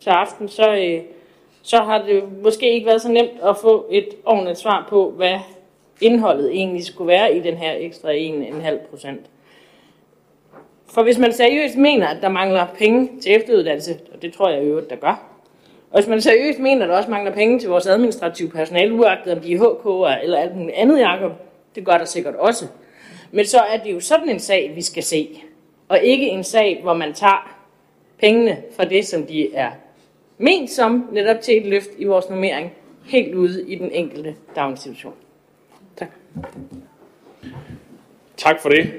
[0.00, 1.00] til aften, så, øh,
[1.62, 5.38] så har det måske ikke været så nemt at få et ordentligt svar på, hvad
[6.00, 9.20] indholdet egentlig skulle være i den her ekstra 1,5 procent.
[10.90, 14.64] For hvis man seriøst mener, at der mangler penge til efteruddannelse, og det tror jeg
[14.68, 15.28] jo, der gør,
[15.90, 19.32] og hvis man seriøst mener, at der også mangler penge til vores administrative personale, uagtet
[19.32, 21.32] om de er HK'er eller alt muligt andet, Jacob,
[21.74, 22.66] det gør der sikkert også.
[23.30, 25.42] Men så er det jo sådan en sag, vi skal se.
[25.88, 27.56] Og ikke en sag, hvor man tager
[28.18, 29.70] pengene fra det, som de er
[30.38, 32.72] ment som, netop til et løft i vores normering,
[33.06, 35.14] helt ude i den enkelte daginstitution.
[38.36, 38.60] Tak.
[38.60, 38.90] For det.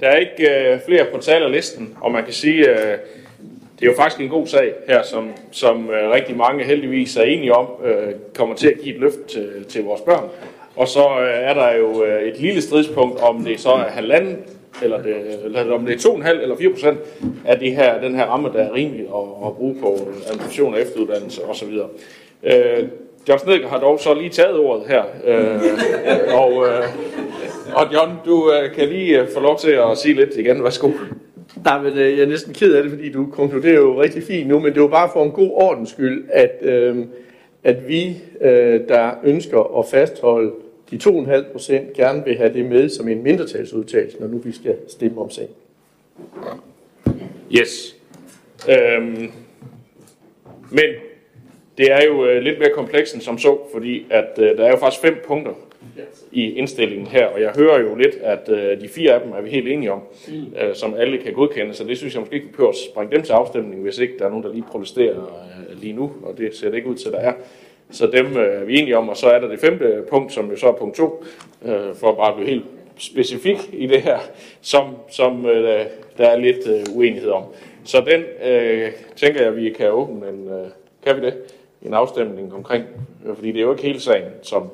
[0.00, 2.98] Der er ikke øh, flere på talerlisten, og man kan sige, øh,
[3.80, 7.22] det er jo faktisk en god sag her, som, som øh, rigtig mange heldigvis er
[7.22, 10.28] enige om, øh, kommer til at give et løft til, til vores børn.
[10.76, 14.36] Og så øh, er der jo øh, et lille stridspunkt, om det så er halvanden,
[14.82, 16.98] eller, det, eller om det er 2,5 eller 4 procent
[17.44, 20.80] af det her, den her ramme, der er rimelig at, at bruge på administration og
[20.80, 21.78] efteruddannelse osv.
[22.42, 22.88] Øh,
[23.28, 25.02] John Snedker har dog så lige taget ordet her.
[25.24, 25.60] Øh,
[26.34, 26.82] og, øh,
[27.74, 30.64] og John, du øh, kan lige øh, få lov til at sige lidt igen.
[30.64, 30.90] Værsgo.
[31.64, 34.48] Nej, men øh, jeg er næsten ked af det, fordi du konkluderer jo rigtig fint
[34.48, 36.96] nu, men det var bare for en god ordens skyld, at, øh,
[37.64, 40.52] at vi, øh, der ønsker at fastholde
[40.90, 44.76] de 2,5 procent, gerne vil have det med som en mindretalsudtalelse, når nu vi skal
[44.88, 45.50] stemme om sagen.
[47.52, 47.96] Yes.
[48.68, 49.30] Øhm,
[50.70, 50.84] men
[51.78, 54.70] det er jo øh, lidt mere komplekst end som så, fordi at øh, der er
[54.70, 55.52] jo faktisk fem punkter
[56.32, 59.40] i indstillingen her, og jeg hører jo lidt, at øh, de fire af dem er
[59.40, 60.00] vi helt enige om,
[60.62, 63.16] øh, som alle kan godkende, så det synes jeg måske ikke, vi behøver at springe
[63.16, 65.16] dem til afstemning, hvis ikke der er nogen, der lige protesterer
[65.70, 67.32] øh, lige nu, og det ser det ikke ud til, der er.
[67.90, 70.50] Så dem øh, er vi enige om, og så er der det femte punkt, som
[70.50, 71.24] jo så er punkt to,
[71.64, 72.64] øh, for at bare blive helt
[72.98, 74.18] specifik i det her,
[74.60, 75.80] som, som øh,
[76.18, 77.42] der er lidt øh, uenighed om.
[77.84, 80.66] Så den øh, tænker jeg, vi kan åbne en, øh,
[81.06, 81.34] kan vi det,
[81.82, 82.84] en afstemning omkring,
[83.34, 84.70] fordi det er jo ikke hele sagen, som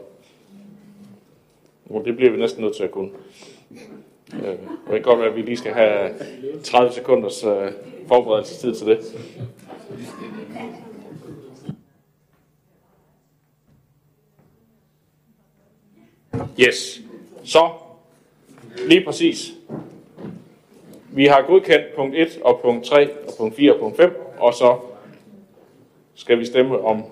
[1.90, 3.10] og det bliver vi næsten nødt til at kunne.
[4.32, 4.58] Øh, det
[4.90, 6.14] kan godt være, at vi lige skal have
[6.64, 7.72] 30 sekunders øh,
[8.08, 8.98] forberedelsestid til det.
[16.60, 17.00] Yes.
[17.44, 17.68] Så,
[18.88, 19.52] lige præcis.
[21.12, 24.54] Vi har godkendt punkt 1 og punkt 3 og punkt 4 og punkt 5, og
[24.54, 24.78] så
[26.18, 27.02] skal vi stemme om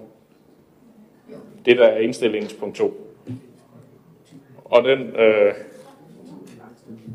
[1.65, 3.15] det, der er indstillingspunkt 2.
[4.65, 5.55] Og den øh,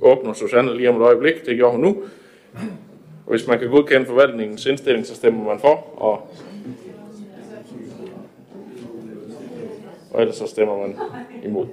[0.02, 1.46] åbner Susanne lige om et øjeblik.
[1.46, 2.04] Det gjorde hun nu.
[3.26, 6.28] Og hvis man kan godkende forvaltningens indstilling, så stemmer man for, og,
[10.12, 10.96] og ellers så stemmer man
[11.44, 11.68] imod.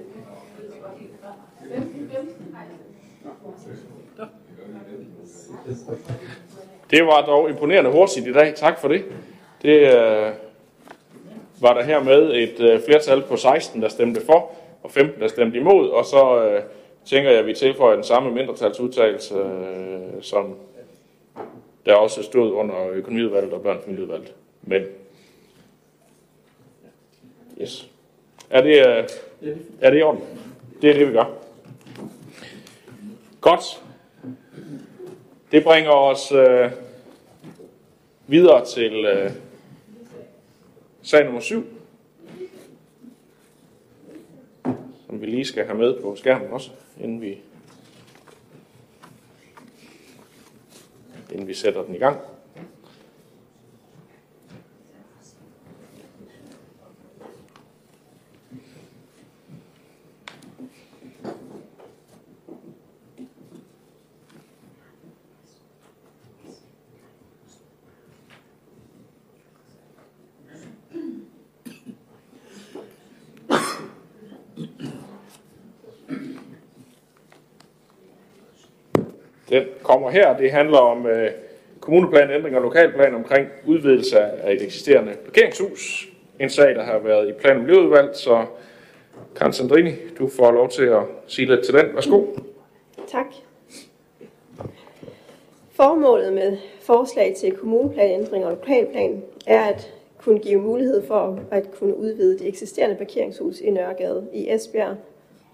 [6.91, 8.55] Det var dog imponerende hurtigt i dag.
[8.55, 9.05] Tak for det.
[9.61, 10.33] Det øh,
[11.61, 14.51] var der her med et øh, flertal på 16, der stemte for,
[14.83, 15.89] og 15, der stemte imod.
[15.89, 16.61] Og så øh,
[17.05, 20.55] tænker jeg, at vi tilføjer den samme mindretalsudtalelse, øh, som
[21.85, 24.33] der også stod under økonomiudvalget og børnefamilieudvalget.
[24.61, 24.83] Men,
[27.61, 27.89] yes.
[28.49, 29.09] Er det, øh,
[29.81, 30.21] er det i orden?
[30.81, 31.31] Det er det, vi gør.
[33.41, 33.81] Godt.
[35.51, 36.71] Det bringer os øh,
[38.27, 39.31] videre til øh,
[41.09, 41.65] sag nummer 7,
[45.05, 47.37] som vi lige skal have med på skærmen også, inden vi,
[51.31, 52.19] inden vi sætter den i gang.
[79.49, 80.37] Den kommer her.
[80.37, 81.31] Det handler om øh,
[81.79, 86.09] kommuneplanændring og lokalplan omkring udvidelse af et eksisterende parkeringshus.
[86.39, 88.45] En sag, der har været i plan- og miljøudvalg, så
[89.35, 91.95] Karen Sandrini, du får lov til at sige lidt til den.
[91.95, 92.25] Værsgo.
[93.07, 93.25] Tak.
[95.71, 101.97] Formålet med forslag til kommuneplanændring og lokalplan er at kunne give mulighed for at kunne
[101.97, 104.95] udvide det eksisterende parkeringshus i Nørregade i Esbjerg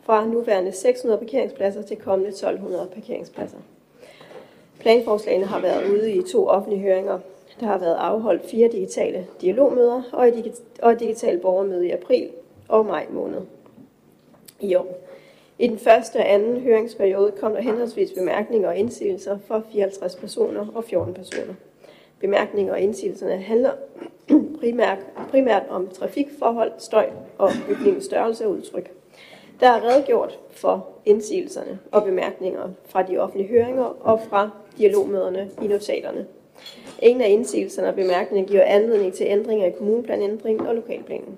[0.04, 3.58] fra nuværende 600 parkeringspladser til kommende 1200 parkeringspladser.
[4.86, 7.20] Planforslagene har været ude i to offentlige høringer.
[7.60, 12.30] Der har været afholdt fire digitale dialogmøder og et, og et digitalt borgermøde i april
[12.68, 13.42] og maj måned
[14.60, 14.98] i år.
[15.60, 20.68] I den første og anden høringsperiode kom der henholdsvis bemærkninger og indsigelser for 54 personer
[20.76, 21.54] og 14 personer.
[22.20, 23.72] Bemærkninger og indsigelserne handler
[24.60, 28.92] primært, primært om trafikforhold, støj og bygningens størrelse og udtryk.
[29.60, 35.68] Der er redegjort for indsigelserne og bemærkninger fra de offentlige høringer og fra dialogmøderne i
[35.68, 36.26] notaterne.
[37.02, 41.38] Ingen af indsigelserne og bemærkningerne giver anledning til ændringer i kommuneplanændring og lokalplanen.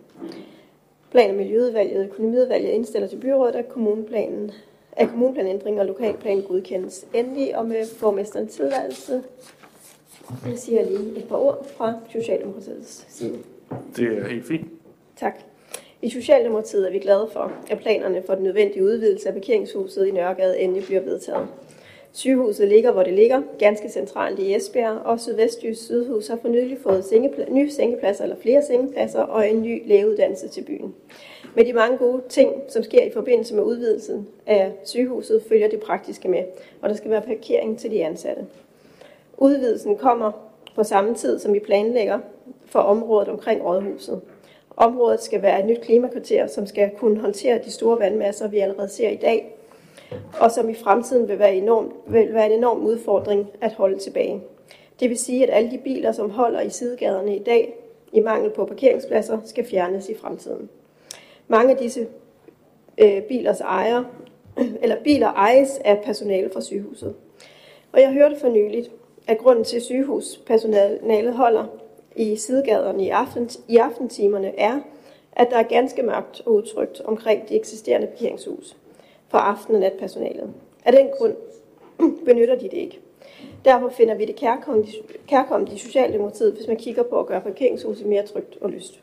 [1.11, 4.51] Plan- og Miljøudvalget og Økonomiudvalget indstiller til byrådet, at kommuneplanen
[4.97, 9.23] at kommuneplanændring og lokalplan godkendes endelig og med borgmesterens tilladelse.
[10.45, 13.39] Jeg siger lige et par ord fra Socialdemokratiets side.
[13.95, 14.67] Det er helt fint.
[15.15, 15.39] Tak.
[16.01, 20.11] I Socialdemokratiet er vi glade for, at planerne for den nødvendige udvidelse af parkeringshuset i
[20.11, 21.47] Nørregade endelig bliver vedtaget.
[22.11, 26.77] Sygehuset ligger, hvor det ligger, ganske centralt i Esbjerg, og Sydvestjysk Sygehus har for nylig
[26.83, 30.95] fået sengepla- nye sengepladser, eller flere sengepladser, og en ny lægeuddannelse til byen.
[31.55, 35.79] Med de mange gode ting, som sker i forbindelse med udvidelsen af sygehuset, følger det
[35.79, 36.43] praktiske med,
[36.81, 38.45] og der skal være parkering til de ansatte.
[39.37, 40.31] Udvidelsen kommer
[40.75, 42.19] på samme tid, som vi planlægger
[42.65, 44.21] for området omkring rådhuset.
[44.77, 48.89] Området skal være et nyt klimakvarter, som skal kunne håndtere de store vandmasser, vi allerede
[48.89, 49.55] ser i dag,
[50.39, 54.41] og som i fremtiden vil være, enorm, vil være en enorm udfordring at holde tilbage.
[54.99, 57.73] Det vil sige, at alle de biler, som holder i sidegaderne i dag,
[58.13, 60.69] i mangel på parkeringspladser, skal fjernes i fremtiden.
[61.47, 62.07] Mange af disse
[62.97, 64.03] øh, bilers ejer,
[64.81, 67.15] eller biler ejes af personale fra sygehuset.
[67.91, 68.91] Og jeg hørte for nyligt,
[69.27, 71.65] at grunden til, sygehuspersonalet holder
[72.17, 74.79] i sidegaderne i, aften, i aftentimerne, er,
[75.31, 78.75] at der er ganske mørkt og utrygt omkring de eksisterende parkeringshus
[79.27, 80.49] for aften- og natpersonalet.
[80.85, 81.35] Af den grund
[82.25, 82.99] benytter de det ikke.
[83.65, 84.35] Derfor finder vi det
[85.27, 88.99] kærkommende i Socialdemokratiet, hvis man kigger på at gøre parkeringshuset mere trygt og lyst.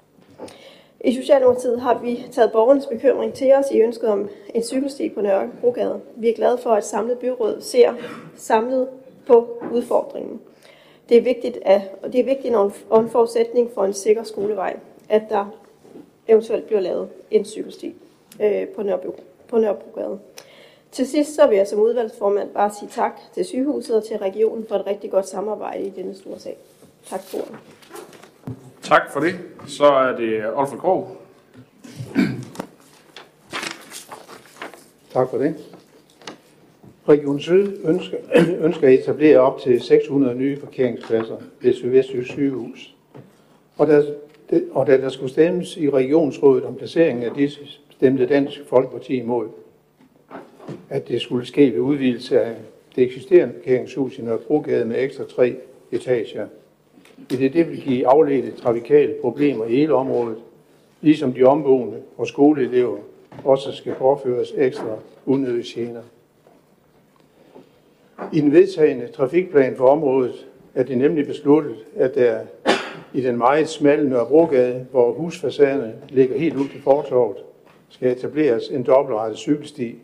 [1.00, 5.20] I Socialdemokratiet har vi taget borgernes bekymring til os i ønsket om en cykelsti på
[5.20, 6.00] Nørrebrogade.
[6.16, 7.94] Vi er glade for, at samlet byråd ser
[8.36, 8.88] samlet
[9.26, 10.40] på udfordringen.
[11.08, 12.54] Det er vigtigt, at, og det er vigtigt
[12.90, 14.76] og en forudsætning for en sikker skolevej,
[15.08, 15.46] at der
[16.28, 17.94] eventuelt bliver lavet en cykelsti
[18.40, 18.82] øh, på
[19.48, 20.18] på Nørrebrogade.
[20.92, 24.66] Til sidst så vil jeg som udvalgsformand bare sige tak til sygehuset og til regionen
[24.68, 26.56] for et rigtig godt samarbejde i denne store sag.
[27.06, 27.54] Tak for ordet.
[28.82, 29.34] Tak for det.
[29.66, 31.16] Så er det Olfer Krog.
[35.12, 35.73] Tak for det.
[37.08, 38.16] Region Syd ønsker,
[38.66, 42.94] ønsker at etablere op til 600 nye parkeringspladser ved Sydvestjysk sygehus.
[43.78, 44.02] Og der,
[44.70, 49.46] og da der skulle stemmes i regionsrådet om placeringen af disse, stemte Dansk Folkeparti imod,
[50.90, 52.54] at det skulle ske ved udvidelse af
[52.96, 55.56] det eksisterende parkeringshus i Nørrebrogade med ekstra tre
[55.92, 56.46] etager.
[57.30, 60.38] I det, det vil give afledte trafikale problemer i hele området,
[61.00, 62.98] ligesom de omboende og skoleelever
[63.44, 66.02] også skal påføres ekstra unødige gener.
[68.32, 72.40] I den vedtagende trafikplan for området er det nemlig besluttet, at der
[73.14, 77.36] i den meget smalle Nørrebrogade, hvor husfacaderne ligger helt ud til fortorvet,
[77.88, 79.98] skal etableres en dobbeltrettet cykelsti,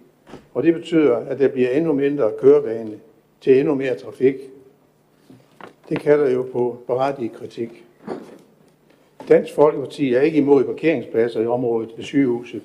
[0.54, 2.92] og det betyder, at der bliver endnu mindre kørebane
[3.40, 4.34] til endnu mere trafik.
[5.88, 7.84] Det kalder jo på berettiget kritik.
[9.28, 12.62] Dansk Folkeparti er ikke imod parkeringspladser i området ved sygehuset,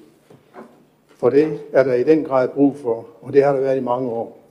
[1.18, 3.82] for det er der i den grad brug for, og det har der været i
[3.82, 4.45] mange år.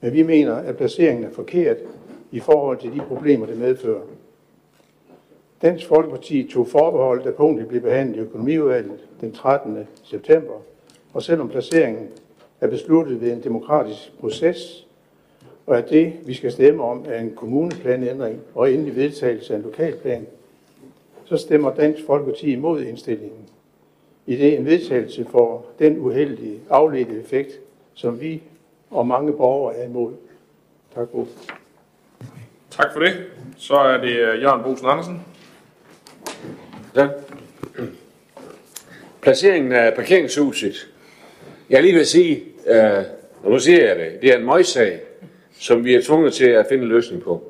[0.00, 1.76] Men vi mener, at placeringen er forkert
[2.32, 4.02] i forhold til de problemer, det medfører.
[5.62, 9.78] Dansk Folkeparti tog forbehold, da punktet blev behandlet i økonomiudvalget den 13.
[10.04, 10.54] september,
[11.12, 12.08] og selvom placeringen
[12.60, 14.86] er besluttet ved en demokratisk proces,
[15.66, 19.64] og at det, vi skal stemme om, er en kommuneplanændring og endelig vedtagelse af en
[19.64, 20.26] lokalplan,
[21.24, 23.48] så stemmer Dansk Folkeparti imod indstillingen.
[24.26, 27.60] I det en vedtagelse for den uheldige afledte effekt,
[27.94, 28.42] som vi
[28.90, 30.12] og mange borgere er imod.
[30.94, 31.26] Tak for
[32.70, 33.12] Tak for det.
[33.56, 35.24] Så er det øh, Jørgen Bosen Andersen.
[36.96, 37.08] Ja.
[39.20, 40.88] Placeringen af parkeringshuset.
[41.70, 43.04] Jeg er lige ved at sige, øh,
[43.42, 45.00] og nu siger jeg det, det er en møgssag,
[45.52, 47.44] som vi er tvunget til at finde en løsning på.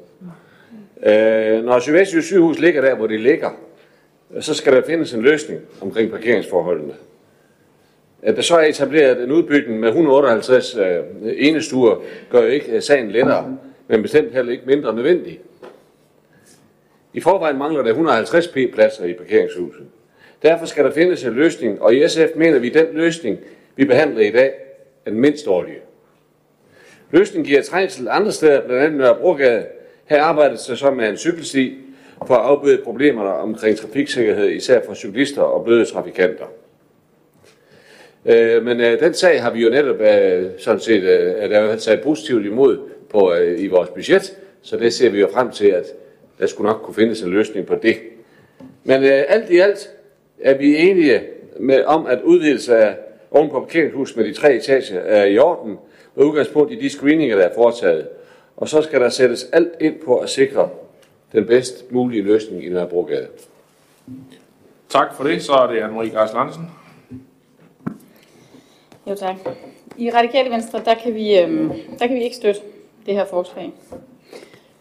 [1.07, 3.51] Øh, når Sydvestjysk sygehus ligger der, hvor det ligger,
[4.40, 6.94] så skal der findes en løsning omkring parkeringsforholdene.
[8.23, 11.96] At der så er etableret en udbygning med 158 øh, enestuer,
[12.31, 13.56] gør jo ikke øh, sagen lettere,
[13.88, 15.40] men bestemt heller ikke mindre nødvendig.
[17.12, 19.87] I forvejen mangler der 150 p-pladser i parkeringshuset.
[20.42, 23.38] Derfor skal der findes en løsning, og i SF mener vi, at den løsning,
[23.77, 24.52] vi behandler i dag,
[25.06, 25.79] er den mindst dårlige.
[27.10, 29.66] Løsningen giver trængsel andre steder, blandt andet Nørrebrogade.
[30.04, 31.79] Her arbejdes der så med en cykelsti
[32.27, 36.46] for at afbøde problemerne omkring trafiksikkerhed, især for cyklister og bløde trafikanter.
[38.27, 42.00] Øh, men øh, den sag har vi jo netop øh, sådan set øh, der taget
[42.00, 42.79] positivt imod
[43.10, 45.87] på, øh, i vores budget, så det ser vi jo frem til, at
[46.38, 47.96] der skulle nok kunne findes en løsning på det.
[48.85, 49.90] Men øh, alt i alt
[50.40, 51.23] er vi enige
[51.60, 52.96] med, om, at udvidelse af
[53.31, 55.79] oven på parkeringshus med de tre etager er i orden,
[56.14, 58.08] med udgangspunkt i de screeninger, der er foretaget.
[58.56, 60.69] Og så skal der sættes alt ind på at sikre
[61.33, 63.27] den bedst mulige løsning i Nørrebrogade.
[64.88, 65.42] Tak for det.
[65.42, 66.71] Så er det Anne-Marie Geis Lansen.
[69.09, 69.37] Jo tak.
[69.96, 72.61] I Radikale Venstre, der kan, vi, øhm, der kan vi ikke støtte
[73.06, 73.73] det her forslag.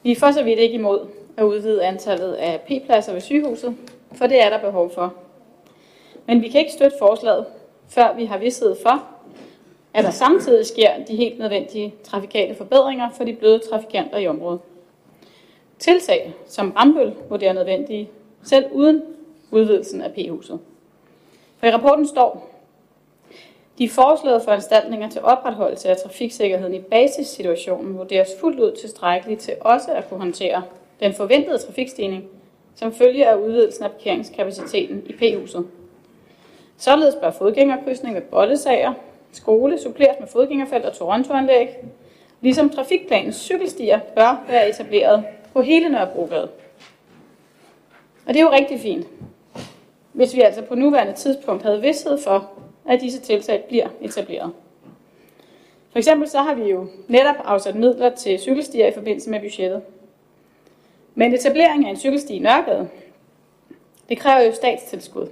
[0.04, 1.08] Vi er for så vidt ikke imod
[1.38, 3.76] at udvide antallet af p-pladser ved sygehuset,
[4.12, 5.14] for det er der behov for.
[6.26, 7.46] Men vi kan ikke støtte forslaget,
[7.90, 9.04] før vi har vidsthed for,
[9.94, 14.60] at der samtidig sker de helt nødvendige trafikale forbedringer for de bløde trafikanter i området.
[15.80, 18.10] Tiltag som Rambøl vurderer nødvendige,
[18.44, 19.04] selv uden
[19.52, 20.60] udvidelsen af P-huset.
[21.60, 22.57] For i rapporten står,
[23.78, 29.92] de foreslåede foranstaltninger til opretholdelse af trafiksikkerheden i basissituationen vurderes fuldt ud tilstrækkeligt til også
[29.92, 30.64] at kunne håndtere
[31.00, 32.24] den forventede trafikstigning,
[32.76, 35.68] som følge af udvidelsen af parkeringskapaciteten i P-huset.
[36.78, 38.94] Således bør fodgængerkrydsning ved bollesager,
[39.32, 41.70] skole suppleres med fodgængerfelt og torontoanlæg,
[42.42, 45.24] ligesom trafikplanens cykelstier bør være etableret
[45.54, 46.50] på hele Nørrebrogade.
[48.28, 49.08] Og det er jo rigtig fint,
[50.14, 52.52] hvis vi altså på nuværende tidspunkt havde vidsthed for,
[52.88, 54.52] at disse tiltag bliver etableret.
[55.92, 59.82] For eksempel så har vi jo netop afsat midler til cykelstier i forbindelse med budgettet.
[61.16, 62.90] Men etablering af en cykelsti i Nørregade,
[64.10, 65.28] det kræver jo statstilskud.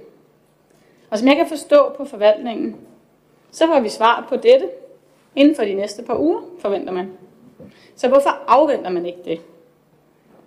[1.10, 2.76] Og som jeg kan forstå på forvaltningen,
[3.50, 4.68] så får vi svar på dette
[5.36, 7.12] inden for de næste par uger, forventer man.
[7.96, 9.40] Så hvorfor afventer man ikke det?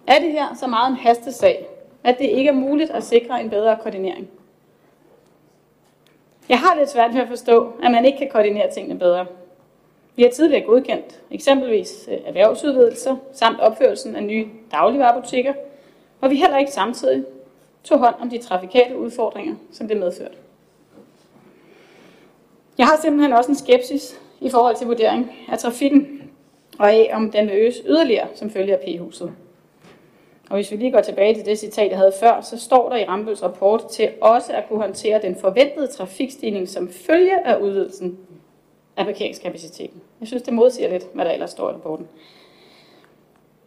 [0.08, 1.68] Er det her så meget en hastesag,
[2.04, 4.30] at det ikke er muligt at sikre en bedre koordinering?
[6.50, 9.26] Jeg har lidt svært ved at forstå, at man ikke kan koordinere tingene bedre.
[10.16, 15.54] Vi har tidligere godkendt eksempelvis øh, erhvervsudvidelser samt opførelsen af nye dagligvarerbutikker,
[16.20, 17.24] hvor vi heller ikke samtidig
[17.84, 20.36] tog hånd om de trafikale udfordringer, som det medførte.
[22.78, 26.32] Jeg har simpelthen også en skepsis i forhold til vurdering af trafikken,
[26.80, 29.34] og af om den vil øges yderligere som følge af P-huset.
[30.50, 32.96] Og hvis vi lige går tilbage til det citat, jeg havde før, så står der
[32.96, 38.18] i Rambøls rapport til også at kunne håndtere den forventede trafikstigning som følge af udvidelsen
[38.98, 40.02] af parkeringskapaciteten.
[40.20, 42.08] Jeg synes, det modsiger lidt, hvad der ellers står i rapporten.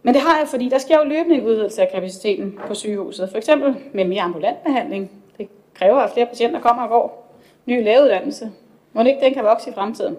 [0.03, 3.31] Men det har jeg, fordi der sker jo løbende en udvidelse af kapaciteten på sygehuset.
[3.31, 5.11] For eksempel med mere ambulant behandling.
[5.39, 7.37] Det kræver, at flere patienter kommer og går.
[7.67, 8.51] Ny lægeuddannelse.
[8.93, 10.17] Må ikke den kan vokse i fremtiden.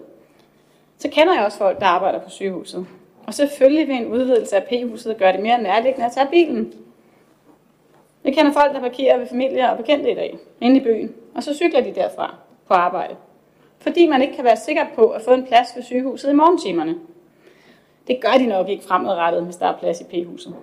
[0.98, 2.86] Så kender jeg også folk, der arbejder på sygehuset.
[3.26, 6.72] Og selvfølgelig vil en udvidelse af P-huset gøre det mere nærliggende at tage bilen.
[8.24, 11.42] Jeg kender folk, der parkerer ved familier og bekendte i dag, inde i byen, og
[11.42, 12.34] så cykler de derfra
[12.68, 13.16] på arbejde.
[13.78, 16.94] Fordi man ikke kan være sikker på at få en plads ved sygehuset i morgentimerne.
[18.06, 20.54] Det gør de nok ikke fremadrettet, hvis der er plads i P-huset.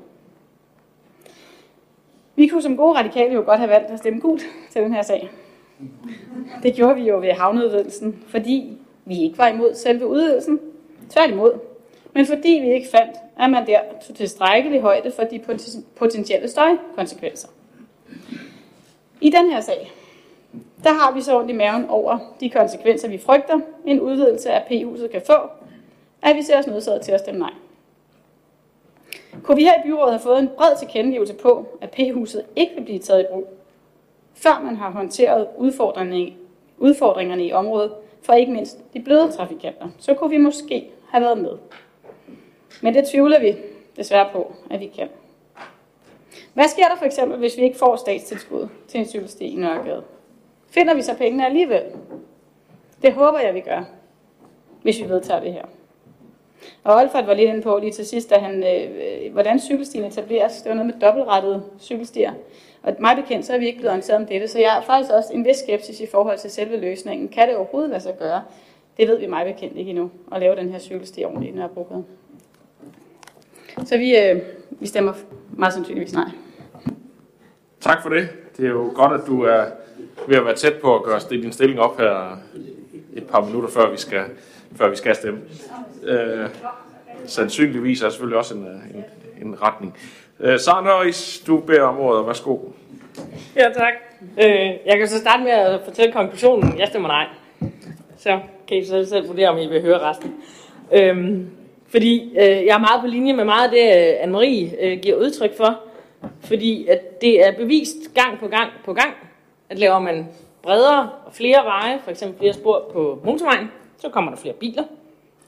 [2.35, 4.41] Vi kunne som gode radikale jo godt have valgt at stemme gult
[4.71, 5.29] til den her sag.
[6.63, 10.59] Det gjorde vi jo ved havneudvidelsen, fordi vi ikke var imod selve udvidelsen.
[11.09, 11.59] Tværtimod,
[12.13, 15.41] men fordi vi ikke fandt, at man der tog tilstrækkelig højde for de
[15.95, 17.47] potentielle støjkonsekvenser.
[19.21, 19.91] I den her sag,
[20.83, 24.65] der har vi så ondt i maven over de konsekvenser, vi frygter, en udvidelse af
[24.67, 25.37] P-huset kan få,
[26.21, 27.53] at vi ser os nødsaget til at stemme nej.
[29.43, 32.83] Kunne vi her i byrådet have fået en bred tilkendegivelse på, at P-huset ikke vil
[32.83, 33.47] blive taget i brug,
[34.33, 36.33] før man har håndteret udfordringerne,
[36.77, 37.91] udfordringerne i området,
[38.21, 41.51] for ikke mindst de bløde trafikanter, så kunne vi måske have været med.
[42.81, 43.55] Men det tvivler vi
[43.97, 45.09] desværre på, at vi kan.
[46.53, 50.03] Hvad sker der for eksempel, hvis vi ikke får statstilskud til en cykelsti i Nørregade?
[50.69, 51.83] Finder vi så pengene alligevel?
[53.01, 53.83] Det håber jeg, vi gør,
[54.81, 55.65] hvis vi vedtager det her.
[56.83, 60.61] Og Alfred var lidt inde på lige til sidst, da han, øh, hvordan cykelstien etableres.
[60.61, 62.33] Det var noget med dobbeltrettede cykelstier.
[62.83, 65.11] Og mig bekendt, så er vi ikke blevet orienteret om dette, så jeg er faktisk
[65.11, 67.27] også en vis skepsis i forhold til selve løsningen.
[67.27, 68.43] Kan det overhovedet lade sig gøre?
[68.97, 72.03] Det ved vi mig bekendt ikke endnu, at lave den her cykelsti ordentligt i Nørrebrogade.
[73.85, 75.13] Så vi, øh, vi stemmer
[75.49, 76.29] meget sandsynligvis nej.
[77.79, 78.29] Tak for det.
[78.57, 79.65] Det er jo godt, at du er
[80.27, 82.37] ved at være tæt på at gøre din stilling op her
[83.13, 84.21] et par minutter, før vi skal,
[84.75, 85.39] før vi skal stemme.
[86.03, 86.49] Øh,
[87.25, 89.03] sandsynligvis er selvfølgelig også en, en,
[89.41, 89.97] en retning.
[90.39, 92.27] Øh, Sara Nørris, du beder om ordet.
[92.27, 92.57] Værsgo.
[93.55, 93.93] Ja, tak.
[94.41, 96.79] Øh, jeg kan så starte med at fortælle konklusionen.
[96.79, 97.27] Jeg stemmer nej.
[98.17, 100.33] Så kan I så selv vurdere, om I vil høre resten.
[100.93, 101.41] Øh,
[101.91, 105.17] fordi øh, jeg er meget på linje med meget af det, øh, Anne-Marie øh, giver
[105.17, 105.79] udtryk for.
[106.39, 109.13] Fordi at det er bevist gang på gang på gang,
[109.69, 110.27] at laver man
[110.63, 114.83] bredere og flere veje, for eksempel flere spor på motorvejen, så kommer der flere biler.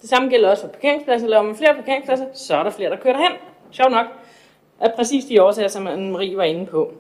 [0.02, 1.28] Det samme gælder også for parkeringspladser.
[1.28, 3.38] Laver man flere parkeringspladser, så er der flere, der kører derhen.
[3.72, 4.06] Sjov nok.
[4.80, 6.94] Af præcis de årsager, som Anne-Marie var inde på.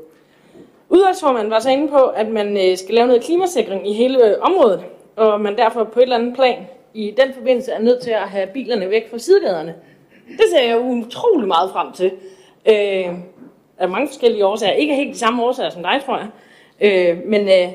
[0.89, 4.35] Udvalgsformanden var så inde på, at man øh, skal lave noget klimasikring i hele øh,
[4.41, 4.83] området,
[5.15, 8.29] og man derfor på et eller andet plan i den forbindelse er nødt til at
[8.29, 9.75] have bilerne væk fra sidegaderne.
[10.27, 12.11] Det ser jeg utrolig meget frem til.
[12.65, 13.15] Øh,
[13.77, 14.73] af mange forskellige årsager.
[14.73, 16.27] Ikke helt de samme årsager som dig, tror jeg.
[16.81, 17.69] Øh, men øh,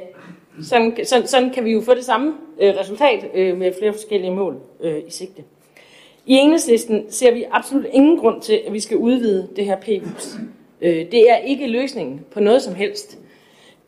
[0.63, 4.31] sådan, sådan, sådan kan vi jo få det samme øh, resultat øh, med flere forskellige
[4.31, 5.43] mål øh, i sigte.
[6.27, 10.37] I enhedslisten ser vi absolut ingen grund til, at vi skal udvide det her p-hus.
[10.81, 13.19] Øh, det er ikke løsningen på noget som helst.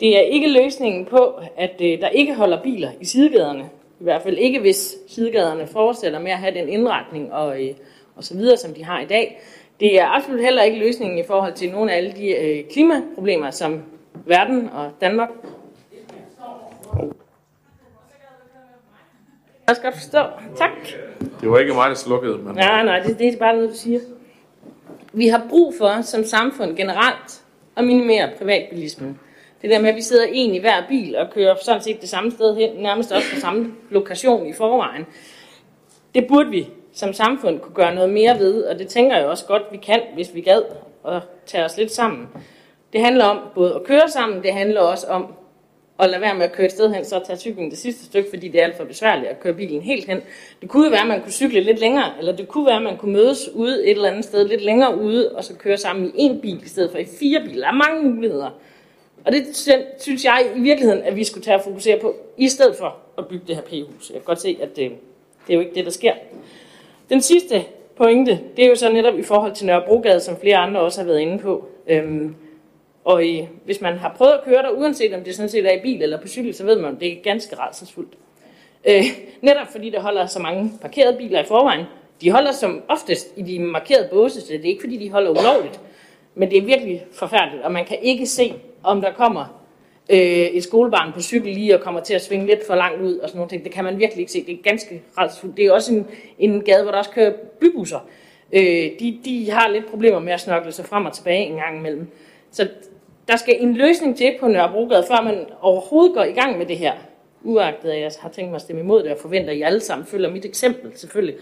[0.00, 3.68] Det er ikke løsningen på, at øh, der ikke holder biler i sidegaderne.
[4.00, 7.74] I hvert fald ikke, hvis sidegaderne fortsætter med at have den indretning og, øh,
[8.16, 9.40] og så videre, som de har i dag.
[9.80, 13.50] Det er absolut heller ikke løsningen i forhold til nogle af alle de øh, klimaproblemer,
[13.50, 13.82] som
[14.26, 15.28] verden og Danmark
[19.70, 20.18] Jeg skal godt forstå.
[20.56, 20.70] Tak.
[21.40, 22.54] Det var ikke mig, der slukkede, men...
[22.54, 24.00] Nej, nej, det, det er bare noget, du siger.
[25.12, 27.42] Vi har brug for, som samfund generelt,
[27.76, 29.18] at minimere privatbilismen.
[29.62, 32.08] Det der med, at vi sidder en i hver bil og kører sådan set det
[32.08, 35.06] samme sted hen, nærmest også på samme lokation i forvejen.
[36.14, 39.46] Det burde vi som samfund kunne gøre noget mere ved, og det tænker jeg også
[39.46, 40.62] godt, vi kan, hvis vi gad
[41.08, 42.28] at tage os lidt sammen.
[42.92, 45.26] Det handler om både at køre sammen, det handler også om
[45.98, 48.30] at lade være med at køre et sted hen, så tage cyklen det sidste stykke,
[48.30, 50.20] fordi det er alt for besværligt at køre bilen helt hen.
[50.60, 52.82] Det kunne jo være, at man kunne cykle lidt længere, eller det kunne være, at
[52.82, 56.06] man kunne mødes ude et eller andet sted lidt længere ude, og så køre sammen
[56.06, 57.60] i en bil i stedet for i fire biler.
[57.60, 58.50] Der er mange muligheder.
[59.24, 59.46] Og det
[59.98, 63.28] synes jeg i virkeligheden, at vi skulle tage og fokusere på, i stedet for at
[63.28, 64.10] bygge det her P-hus.
[64.10, 64.90] Jeg kan godt se, at det,
[65.46, 66.12] det er jo ikke det, der sker.
[67.10, 67.64] Den sidste
[67.96, 71.06] pointe, det er jo så netop i forhold til Nørrebrogade, som flere andre også har
[71.06, 71.68] været inde på.
[71.86, 72.34] Øhm,
[73.04, 75.72] og i, hvis man har prøvet at køre der, uanset om det sådan set er
[75.72, 78.14] i bil eller på cykel, så ved man, at det er ganske rædselsfuldt.
[78.84, 79.04] Øh,
[79.40, 81.84] netop fordi der holder så mange parkerede biler i forvejen.
[82.20, 85.30] De holder som oftest i de markerede båse, så det er ikke fordi, de holder
[85.30, 85.80] ulovligt.
[86.34, 89.60] Men det er virkelig forfærdeligt, og man kan ikke se, om der kommer
[90.10, 93.18] øh, et skolebarn på cykel lige og kommer til at svinge lidt for langt ud
[93.18, 93.64] og sådan noget.
[93.64, 94.44] Det kan man virkelig ikke se.
[94.46, 95.56] Det er ganske rædselsfuldt.
[95.56, 96.06] Det er også en,
[96.38, 98.08] en gade, hvor der også kører bybusser.
[98.52, 101.78] Øh, de, de har lidt problemer med at snokle sig frem og tilbage en gang
[101.78, 102.06] imellem.
[102.50, 102.68] Så
[103.28, 106.78] der skal en løsning til på Nørrebrogade, før man overhovedet går i gang med det
[106.78, 106.92] her.
[107.42, 109.80] Uagtet at jeg har tænkt mig at stemme imod det, og forventer, at I alle
[109.80, 111.34] sammen følger mit eksempel, selvfølgelig.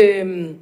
[0.00, 0.58] Øhm,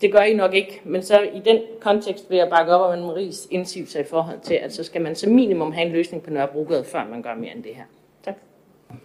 [0.00, 2.98] det gør I nok ikke, men så i den kontekst vil jeg bakke op om
[2.98, 6.22] en Maries indsigelse i forhold til, at så skal man som minimum have en løsning
[6.22, 7.84] på Nørrebrogade, før man gør mere end det her.
[8.22, 8.34] Tak.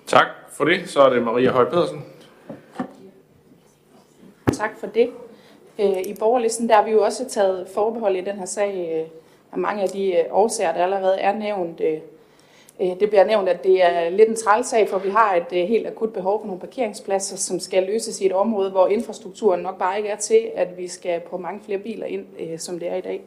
[0.08, 0.90] Tak for det.
[0.90, 2.06] Så er det Maria Høj Pedersen.
[4.52, 5.10] Tak for det.
[5.80, 9.08] Øh, I borgerlisten der har vi jo også taget forbehold i den her sag øh,
[9.52, 11.82] af mange af de øh, årsager, der allerede er nævnt.
[12.82, 15.68] Øh, det bliver nævnt, at det er lidt en trælsag, for vi har et øh,
[15.68, 19.80] helt akut behov for nogle parkeringspladser, som skal løses i et område, hvor infrastrukturen nok
[19.80, 22.88] bare ikke er til, at vi skal på mange flere biler ind, øh, som det
[22.88, 23.22] er i dag.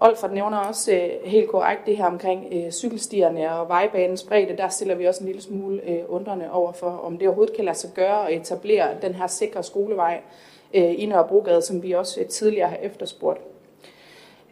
[0.00, 4.56] Olfert nævner også helt korrekt det her omkring cykelstierne og vejbanens bredde.
[4.56, 7.76] Der stiller vi også en lille smule undrende over for, om det overhovedet kan lade
[7.76, 10.20] sig gøre at etablere den her sikre skolevej
[10.72, 13.40] i Nørrebrogade, som vi også tidligere har efterspurgt.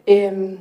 [0.07, 0.59] Øhm,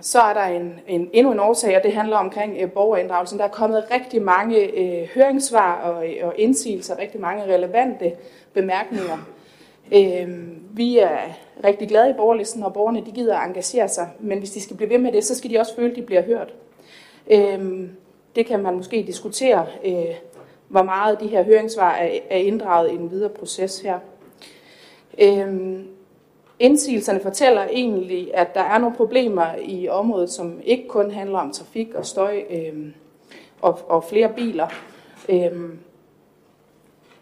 [0.00, 3.38] så er der en, en, endnu en årsag, og det handler omkring øh, borgerinddragelsen.
[3.38, 8.12] Der er kommet rigtig mange øh, høringssvar og, og indsigelser, rigtig mange relevante
[8.52, 9.18] bemærkninger.
[9.92, 10.28] Øh,
[10.70, 11.18] vi er
[11.64, 14.76] rigtig glade i borgerlisten, og borgerne de gider at engagere sig, men hvis de skal
[14.76, 16.54] blive ved med det, så skal de også føle, at de bliver hørt.
[17.30, 17.88] Øh,
[18.36, 20.14] det kan man måske diskutere, øh,
[20.68, 23.98] hvor meget de her høringssvar er, er inddraget i den videre proces her.
[25.18, 25.80] Øh,
[26.62, 31.52] indsigelserne fortæller egentlig, at der er nogle problemer i området, som ikke kun handler om
[31.52, 32.86] trafik og støj øh,
[33.62, 34.66] og, og flere biler.
[35.28, 35.52] Øh,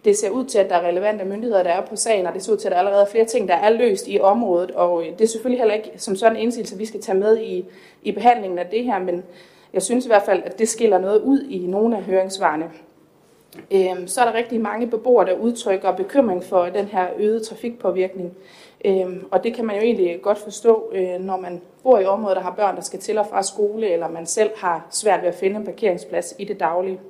[0.05, 2.43] det ser ud til, at der er relevante myndigheder, der er på sagen, og det
[2.43, 4.71] ser ud til, at der allerede er flere ting, der er løst i området.
[4.71, 7.41] Og øh, det er selvfølgelig heller ikke som sådan en indsigelse, vi skal tage med
[7.41, 7.65] i,
[8.03, 9.23] i behandlingen af det her, men
[9.73, 12.71] jeg synes i hvert fald, at det skiller noget ud i nogle af høringsvarene.
[13.71, 18.37] Øhm, så er der rigtig mange beboere, der udtrykker bekymring for den her øgede trafikpåvirkning.
[18.85, 22.35] Øhm, og det kan man jo egentlig godt forstå, øh, når man bor i områder,
[22.35, 25.29] der har børn, der skal til og fra skole, eller man selv har svært ved
[25.29, 27.01] at finde en parkeringsplads i det daglige.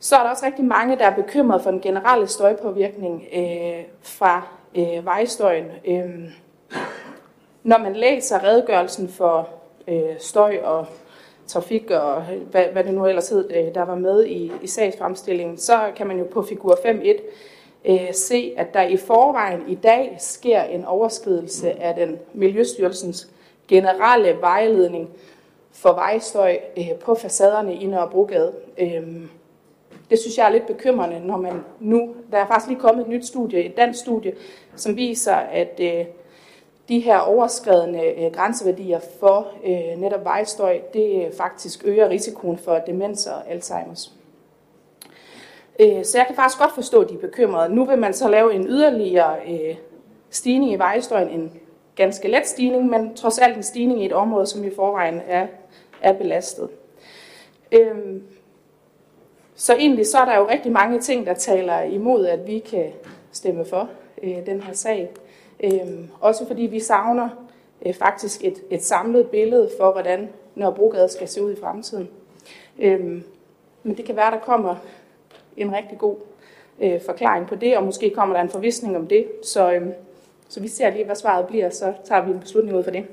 [0.00, 4.46] Så er der også rigtig mange, der er bekymret for den generelle støjpåvirkning øh, fra
[4.74, 5.66] øh, vejstøjen.
[5.84, 6.10] Øh,
[7.62, 9.48] når man læser redegørelsen for
[9.88, 10.86] øh, støj og
[11.46, 14.66] trafik og øh, hvad, hvad det nu ellers hed, øh, der var med i, i
[14.66, 17.20] sagsfremstillingen, så kan man jo på figur 5.1
[17.84, 23.28] øh, se, at der i forvejen i dag sker en overskridelse af den Miljøstyrelsens
[23.68, 25.10] generelle vejledning
[25.72, 28.52] for vejstøj øh, på facaderne i Nørrebrogade.
[28.78, 29.22] Øh,
[30.10, 33.08] det synes jeg er lidt bekymrende, når man nu, der er faktisk lige kommet et
[33.08, 34.32] nyt studie, et dansk studie,
[34.76, 36.04] som viser, at øh,
[36.88, 42.78] de her overskredende øh, grænseværdier for øh, netop vejstøj, det øh, faktisk øger risikoen for
[42.86, 44.21] demens og Alzheimer's.
[45.80, 47.74] Øh, så jeg kan faktisk godt forstå, at de er bekymrede.
[47.74, 49.76] Nu vil man så lave en yderligere øh,
[50.30, 51.52] stigning i vejstøjen, en
[51.94, 55.46] ganske let stigning, men trods alt en stigning i et område, som i forvejen er,
[56.00, 56.68] er belastet.
[57.72, 58.20] Øh,
[59.54, 62.92] så egentlig så er der jo rigtig mange ting, der taler imod, at vi kan
[63.32, 63.88] stemme for
[64.22, 65.10] øh, den her sag.
[65.60, 67.28] Øh, også fordi vi savner
[67.86, 72.08] øh, faktisk et, et samlet billede for, hvordan Nørrebrogade skal se ud i fremtiden.
[72.78, 73.22] Øh,
[73.82, 74.76] Men det kan være, der kommer
[75.56, 76.16] en rigtig god
[76.82, 79.26] øh, forklaring på det, og måske kommer der en forvisning om det.
[79.42, 79.82] Så, øh,
[80.48, 83.04] så vi ser lige, hvad svaret bliver, så tager vi en beslutning ud for det.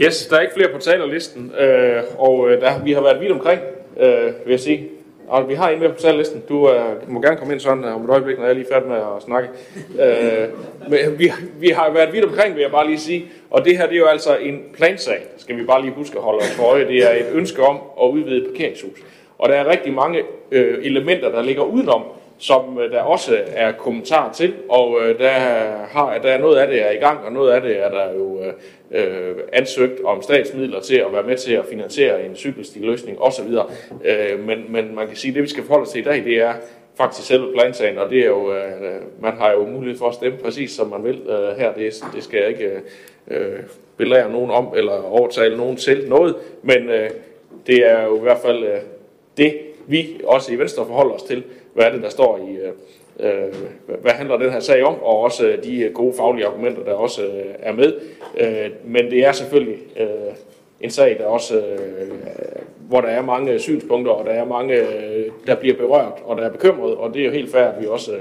[0.00, 3.32] Yes, der er ikke flere på talerlisten, øh, og øh, der, vi har været vidt
[3.32, 3.60] omkring,
[4.00, 4.88] øh, vil jeg sige.
[5.28, 6.42] Og vi har en mere på talerlisten.
[6.48, 8.66] Du øh, må gerne komme ind sådan øh, om et øjeblik, når jeg er lige
[8.72, 9.48] færdig med at snakke.
[10.00, 10.48] Øh,
[10.88, 13.24] men vi, vi har været vidt omkring, vil jeg bare lige sige.
[13.50, 16.22] Og det her det er jo altså en plansag, skal vi bare lige huske at
[16.22, 16.88] holde os for øje.
[16.88, 18.98] Det er et ønske om at udvide et parkeringshus.
[19.38, 22.02] Og der er rigtig mange øh, elementer, der ligger udenom,
[22.38, 25.30] som øh, der også er kommentar til, og øh, der,
[25.90, 28.12] har, der er noget af det er i gang, og noget af det er der
[28.14, 28.52] jo øh,
[28.90, 33.48] øh ansøgt om statsmidler til at være med til at finansiere en cykelstiløsning osv.
[34.04, 36.24] Øh, men, men man kan sige, at det vi skal forholde os til i dag,
[36.24, 36.52] det er
[36.96, 40.14] faktisk selve plansagen, og det er jo, øh, øh, man har jo mulighed for at
[40.14, 41.72] stemme præcis som man vil øh, her.
[41.72, 42.70] Det, det skal jeg ikke
[43.28, 43.60] øh,
[43.96, 47.10] belære nogen om, eller overtale nogen til noget, men øh,
[47.66, 48.80] det er jo i hvert fald øh,
[49.36, 51.42] det, vi også i Venstre forholder os til,
[51.74, 52.72] hvad er det, der står i, øh,
[53.20, 53.54] øh
[54.02, 56.92] hvad handler den her sag om, og også øh, de øh, gode faglige argumenter, der
[56.92, 57.94] også øh, er med.
[58.40, 60.06] Øh, men det er selvfølgelig øh,
[60.80, 62.08] en sag, der også, øh,
[62.88, 66.42] hvor der er mange synspunkter, og der er mange, øh, der bliver berørt, og der
[66.42, 68.12] er bekymret, og det er jo helt fair, at vi også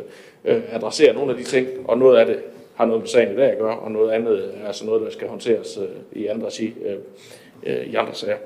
[0.46, 2.40] øh, adresserer nogle af de ting, og noget af det
[2.76, 5.10] har noget med sagen i dag at gøre, og noget andet er altså noget, der
[5.10, 6.96] skal håndteres øh, i andre, sig, øh,
[7.66, 8.38] øh, i andre sager.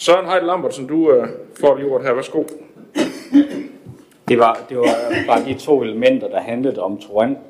[0.00, 1.28] Søren Heide Lambertsen, du øh,
[1.60, 2.14] får lige ordet her.
[2.14, 2.42] Værsgo.
[4.28, 4.86] Det var, det var
[5.26, 7.00] bare de to elementer, der handlede om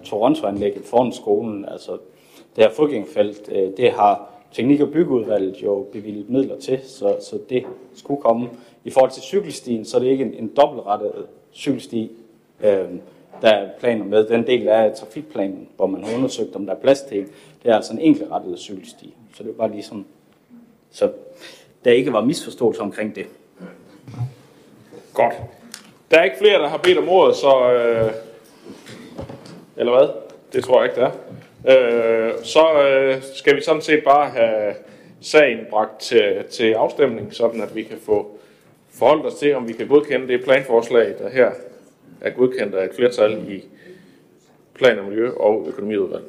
[0.05, 1.65] Toronto-anlægget foran skolen.
[1.69, 1.93] Altså,
[2.57, 7.39] det her fodgængfelt, øh, det har Teknik- og Byggeudvalget jo bevilget midler til, så, så
[7.49, 8.49] det skulle komme.
[8.85, 11.13] I forhold til cykelstien, så er det ikke en, en dobbeltrettet
[11.53, 12.13] cykelsti,
[12.61, 12.89] øh,
[13.43, 14.27] der er planer med.
[14.27, 17.27] Den del af trafikplanen, hvor man har undersøgt, om der er plads til
[17.63, 19.15] det er altså en enkeltrettet cykelsti.
[19.35, 19.83] Så det var bare lige
[20.91, 21.11] så
[21.85, 23.27] der ikke var misforståelse omkring det.
[25.15, 25.35] Godt.
[26.11, 27.73] Der er ikke flere, der har bedt om ordet, så...
[27.73, 28.13] Øh,
[29.77, 30.09] eller hvad?
[30.53, 31.13] Det tror jeg ikke, der er.
[31.67, 34.75] Øh, så øh, skal vi sådan set bare have
[35.21, 38.39] sagen bragt til, til afstemning, sådan at vi kan få
[38.93, 41.51] forholdt os til, om vi kan godkende det planforslag, der her
[42.21, 43.65] er godkendt af et flertal i
[44.75, 46.29] plan- og miljø- og økonomiudvalget.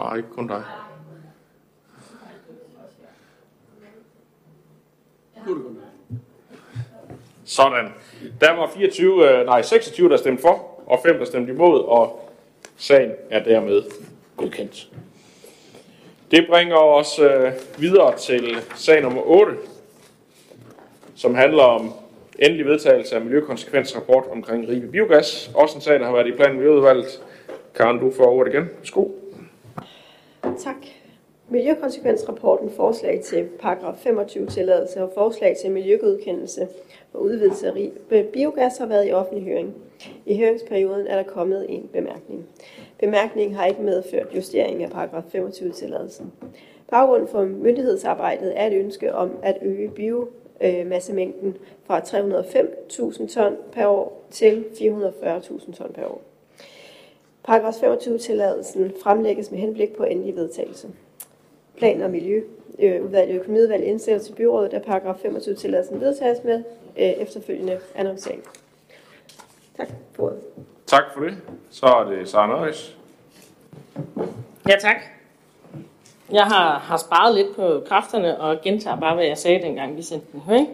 [0.00, 0.62] Nej, ikke kun dig.
[7.44, 7.92] Sådan.
[8.40, 12.30] Der var 24, øh, nej, 26, der stemte for, og 5, der stemte imod, og
[12.76, 13.82] sagen er dermed
[14.36, 14.88] godkendt.
[16.30, 19.52] Det bringer os øh, videre til sag nummer 8,
[21.16, 21.92] som handler om
[22.38, 25.50] endelig vedtagelse af miljøkonsekvensrapport omkring Ribe Biogas.
[25.54, 27.22] Også en sag, der har været i planen miljøudvalget.
[27.74, 28.68] Karen, du får ordet igen.
[28.78, 29.08] Værsgo.
[30.58, 30.76] Tak.
[31.48, 36.68] Miljøkonsekvensrapporten forslag til paragraf 25 tilladelse og forslag til miljøgodkendelse
[37.12, 37.72] for udvidelse
[38.10, 39.74] af biogas har været i offentlig høring.
[40.26, 42.46] I høringsperioden er der kommet en bemærkning.
[42.98, 46.32] Bemærkningen har ikke medført justering af paragraf 25 tilladelsen.
[46.90, 54.26] Baggrunden for myndighedsarbejdet er et ønske om at øge biomassemængden fra 305.000 ton per år
[54.30, 56.35] til 440.000 ton per år.
[57.46, 60.88] Paragraf 25 tilladelsen fremlægges med henblik på endelig vedtagelse.
[61.76, 62.42] Plan- og Miljø
[62.78, 66.64] øh, udvalget økonomiudvalg indsætter til byrådet, at paragraf 25 tilladelsen vedtages med
[66.98, 68.42] øh, efterfølgende annoncering.
[69.76, 70.38] Tak for ordet.
[70.86, 71.36] Tak for det.
[71.70, 72.96] Så er det Sara Nøjes.
[74.68, 74.96] Ja, tak.
[76.32, 80.02] Jeg har, har sparet lidt på kræfterne og gentager bare, hvad jeg sagde, dengang vi
[80.02, 80.68] sendte den høring.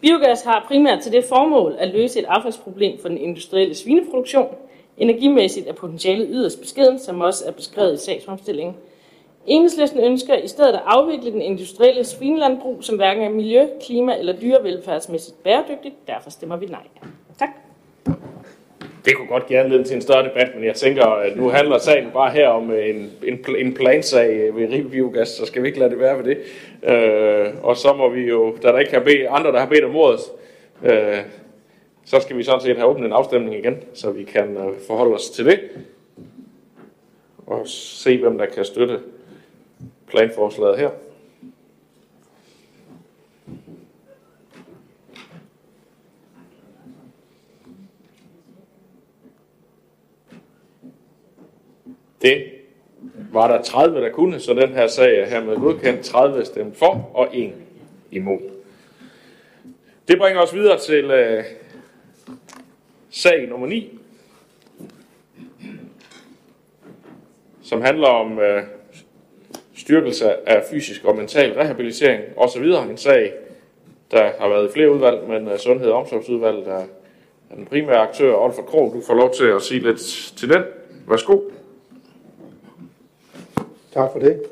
[0.00, 4.54] Biogas har primært til det formål at løse et affaldsproblem for den industrielle svineproduktion.
[4.98, 8.74] Energimæssigt er potentialet yderst beskeden, som også er beskrevet i sagsomstillingen.
[9.46, 14.32] Enhedslisten ønsker i stedet at afvikle den industrielle svinlandbrug, som hverken er miljø, klima eller
[14.32, 15.94] dyrevelfærdsmæssigt bæredygtigt.
[16.06, 16.82] Derfor stemmer vi nej.
[17.38, 17.48] Tak.
[19.04, 21.78] Det kunne godt give anledning til en større debat, men jeg tænker, at nu handler
[21.78, 25.62] sagen bare her om øh, en, en, en plansag øh, ved Ribe Biogas, så skal
[25.62, 26.38] vi ikke lade det være ved det.
[26.92, 29.84] Øh, og så må vi jo, da der ikke har bedt, andre, der har bedt
[29.84, 30.20] om ordet,
[30.84, 31.18] øh,
[32.04, 35.14] så skal vi sådan set have åbnet en afstemning igen, så vi kan øh, forholde
[35.14, 35.60] os til det.
[37.46, 39.00] Og se, hvem der kan støtte
[40.06, 40.90] planforslaget her.
[52.22, 52.44] Det
[53.32, 56.04] var der 30, der kunne, så den her sag er hermed godkendt.
[56.04, 57.52] 30 stemte for og 1
[58.10, 58.38] imod.
[60.08, 61.44] Det bringer os videre til uh,
[63.14, 63.98] sag nummer 9.
[67.62, 68.62] som handler om øh,
[69.74, 72.62] styrkelse af fysisk og mental rehabilitering osv.
[72.62, 73.32] En sag,
[74.10, 76.84] der har været i flere udvalg, men øh, Sundhed- og Omsorgsudvalget er,
[77.50, 78.34] er den primære aktør.
[78.34, 80.00] Olfer Krog, du får lov til at sige lidt
[80.36, 80.62] til den.
[81.08, 81.40] Værsgo.
[83.92, 84.42] Tak for det.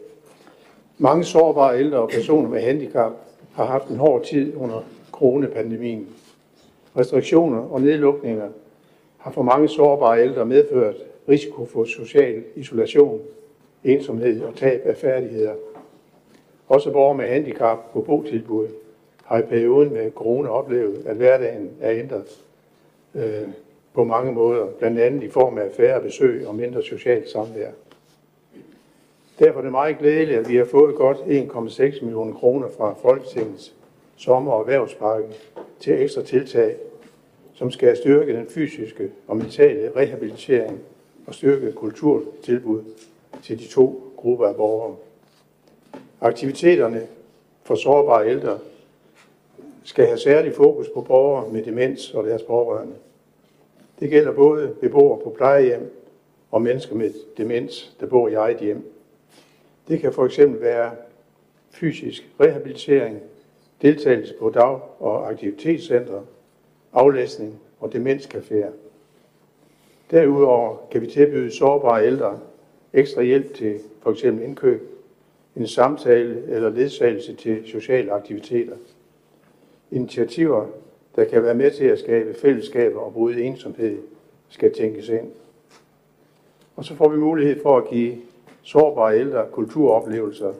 [0.99, 3.13] Mange sårbare ældre og personer med handicap
[3.55, 6.09] har haft en hård tid under coronapandemien.
[6.97, 8.49] Restriktioner og nedlukninger
[9.19, 10.97] har for mange sårbare ældre medført
[11.29, 13.21] risiko for social isolation,
[13.85, 15.55] ensomhed og tab af færdigheder.
[16.69, 18.69] Også borgere med handicap på botilbud
[19.25, 22.43] har i perioden med corona oplevet, at hverdagen er ændret
[23.15, 23.49] øh,
[23.95, 27.71] på mange måder, blandt andet i form af færre besøg og mindre socialt samvær.
[29.39, 33.75] Derfor er det meget glædeligt, at vi har fået godt 1,6 millioner kroner fra Folketingets
[34.17, 35.29] sommer- og erhvervspakke
[35.83, 36.77] til ekstra tiltag,
[37.55, 40.81] som skal styrke den fysiske og mentale rehabilitering
[41.27, 42.83] og styrke kulturtilbud
[43.43, 44.97] til de to grupper af borgere.
[46.21, 47.07] Aktiviteterne
[47.63, 48.59] for sårbare ældre
[49.85, 52.95] skal have særlig fokus på borgere med demens og deres pårørende.
[54.01, 56.07] Det gælder både beboere på plejehjem
[56.51, 58.93] og mennesker med demens, der bor i eget hjem.
[59.89, 60.91] Det kan for eksempel være
[61.71, 63.21] fysisk rehabilitering,
[63.83, 66.21] deltagelse på dag- og aktivitetscenter,
[66.93, 68.71] aflæsning og demenscaféer.
[70.11, 72.41] Derudover kan vi tilbyde sårbare ældre
[72.93, 74.25] ekstra hjælp til f.eks.
[74.25, 74.89] indkøb,
[75.57, 78.77] en samtale eller ledsagelse til sociale aktiviteter.
[79.91, 80.67] Initiativer,
[81.17, 83.99] der kan være med til at skabe fællesskaber og bryde ensomhed,
[84.49, 85.31] skal tænkes ind.
[86.77, 88.17] Og så får vi mulighed for at give
[88.63, 90.53] sårbare ældre kulturoplevelser,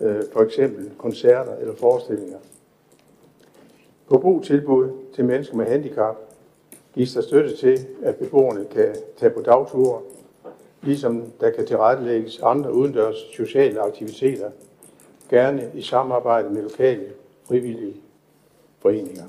[0.00, 2.38] øh, for eksempel koncerter eller forestillinger.
[4.08, 6.16] På botilbud til mennesker med handicap
[6.94, 10.00] gives der støtte til, at beboerne kan tage på dagture,
[10.82, 14.50] ligesom der kan tilrettelægges andre udendørs sociale aktiviteter,
[15.30, 17.06] gerne i samarbejde med lokale
[17.44, 17.96] frivillige
[18.78, 19.24] foreninger.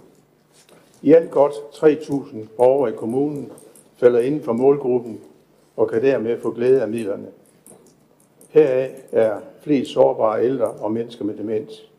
[1.01, 3.51] I alt godt 3.000 borgere i kommunen
[3.97, 5.21] falder inden for målgruppen
[5.75, 7.27] og kan dermed få glæde af midlerne.
[8.49, 11.89] Heraf er flest sårbare ældre og mennesker med demens.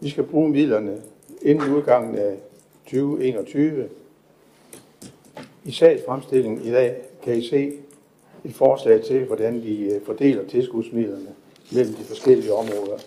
[0.00, 1.02] Vi skal bruge midlerne
[1.42, 2.36] inden udgangen af
[2.84, 3.88] 2021.
[5.64, 7.72] I sagsfremstillingen i dag kan I se
[8.44, 11.34] et forslag til, hvordan vi øh, fordeler tilskudsmidlerne
[11.72, 12.98] mellem de forskellige områder.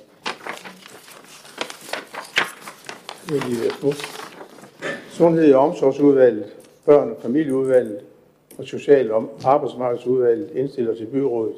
[5.10, 6.46] Sundhed- og omsorgsudvalget,
[6.86, 8.00] børn- og familieudvalget
[8.58, 11.56] og social- og arbejdsmarkedsudvalget indstiller til byrådet,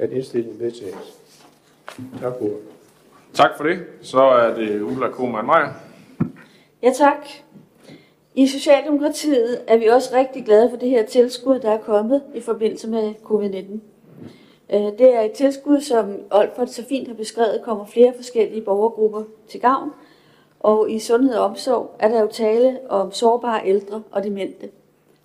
[0.00, 1.18] at indstillingen vedtages.
[2.20, 2.58] Tak for ordet.
[3.34, 3.78] Tak for det.
[4.02, 5.72] Så er det Ulla Kohlmann Meyer.
[6.82, 7.26] Ja, tak.
[8.34, 12.40] I Socialdemokratiet er vi også rigtig glade for det her tilskud, der er kommet i
[12.40, 13.80] forbindelse med covid-19.
[14.74, 19.22] Øh, Det er et tilskud, som Olfert så fint har beskrevet, kommer flere forskellige borgergrupper
[19.48, 19.90] til gavn.
[20.60, 24.68] Og i sundhed og omsorg er der jo tale om sårbare ældre og demente.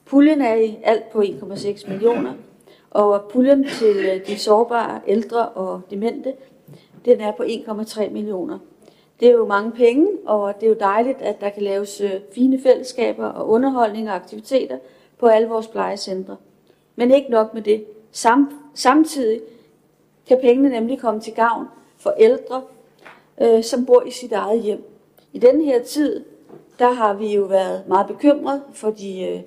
[0.05, 2.33] Puljen er i alt på 1,6 millioner,
[2.95, 6.33] og puljen til øh, de sårbare ældre og demente,
[7.05, 8.59] den er på 1,3 millioner.
[9.19, 12.11] Det er jo mange penge, og det er jo dejligt, at der kan laves øh,
[12.35, 14.77] fine fællesskaber og underholdning og aktiviteter
[15.19, 16.35] på alle vores plejecentre.
[16.95, 17.85] Men ikke nok med det.
[18.11, 19.41] Sam, samtidig
[20.27, 21.65] kan pengene nemlig komme til gavn
[21.97, 22.61] for ældre,
[23.41, 24.83] øh, som bor i sit eget hjem.
[25.33, 26.23] I denne her tid,
[26.79, 29.39] der har vi jo været meget bekymret for de øh,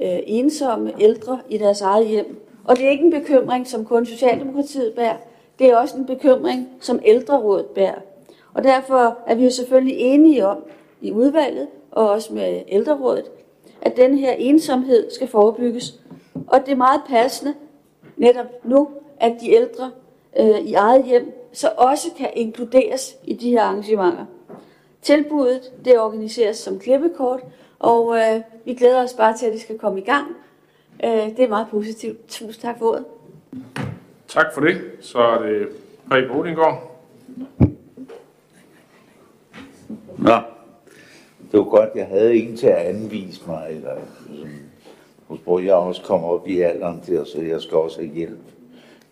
[0.00, 2.49] øh ensomme ældre i deres eget hjem.
[2.70, 5.16] Og det er ikke en bekymring, som kun Socialdemokratiet bærer.
[5.58, 7.98] Det er også en bekymring, som ældrerådet bærer.
[8.54, 10.64] Og derfor er vi jo selvfølgelig enige om
[11.00, 13.24] i udvalget, og også med ældrerådet,
[13.82, 16.00] at den her ensomhed skal forebygges.
[16.46, 17.54] Og det er meget passende
[18.16, 18.88] netop nu,
[19.20, 19.90] at de ældre
[20.38, 24.24] øh, i eget hjem så også kan inkluderes i de her arrangementer.
[25.02, 27.40] Tilbuddet det organiseres som klippekort,
[27.78, 30.26] og øh, vi glæder os bare til, at det skal komme i gang.
[31.04, 32.28] Øh, det er meget positivt.
[32.28, 33.04] Tusind tak for ordet.
[34.28, 34.80] Tak for det.
[35.00, 35.68] Så er det
[36.08, 36.86] Preben Odinggaard.
[40.18, 40.36] Nå,
[41.52, 43.96] det var godt, jeg havde ingen til at anvise mig, eller
[45.28, 48.38] sådan, hvor jeg også kommer op i alderen til, så jeg skal også have hjælp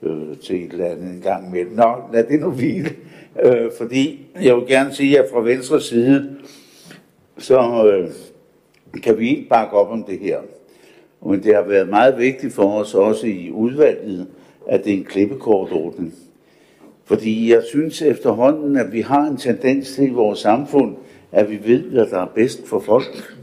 [0.02, 1.64] øh, til et eller andet en gang med.
[1.64, 2.90] Nå, lad det nu hvile,
[3.42, 6.36] øh, fordi jeg vil gerne sige, at fra venstre side,
[7.38, 8.10] så øh,
[9.02, 10.38] kan vi ikke bakke op om det her.
[11.26, 14.26] Men det har været meget vigtigt for os, også i udvalget,
[14.68, 16.14] at det er en klippekortordning.
[17.04, 20.96] Fordi jeg synes efterhånden, at vi har en tendens til i vores samfund,
[21.32, 23.36] at vi ved, hvad der er bedst for folk.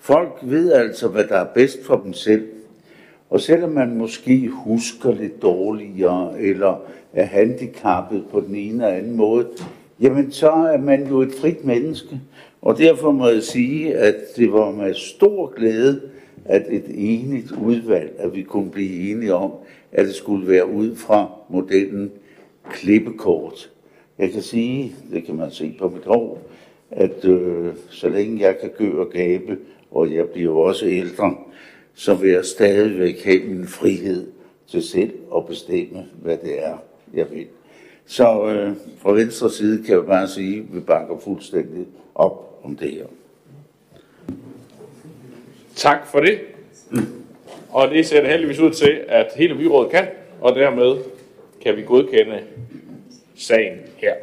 [0.00, 2.44] Folk ved altså, hvad der er bedst for dem selv.
[3.30, 6.80] Og selvom man måske husker lidt dårligere, eller
[7.12, 9.46] er handicappet på den ene eller anden måde,
[10.00, 12.20] jamen så er man jo et frit menneske.
[12.62, 16.00] Og derfor må jeg sige, at det var med stor glæde,
[16.44, 19.52] at et enigt udvalg, at vi kunne blive enige om,
[19.92, 22.10] at det skulle være ud fra modellen
[22.70, 23.70] klippekort.
[24.18, 26.38] Jeg kan sige, det kan man se på mit hår,
[26.90, 29.58] at øh, så længe jeg kan gø og gabe,
[29.90, 31.36] og jeg bliver jo også ældre,
[31.94, 34.26] så vil jeg stadigvæk have min frihed
[34.66, 36.76] til selv at bestemme, hvad det er,
[37.14, 37.46] jeg vil.
[38.06, 42.76] Så øh, fra venstre side kan jeg bare sige, at vi bakker fuldstændig op om
[42.76, 43.06] det her.
[45.76, 46.40] Tak for det.
[47.70, 50.06] Og det ser det heldigvis ud til, at hele byrådet kan,
[50.40, 50.96] og dermed
[51.62, 52.40] kan vi godkende
[53.36, 54.14] sagen her.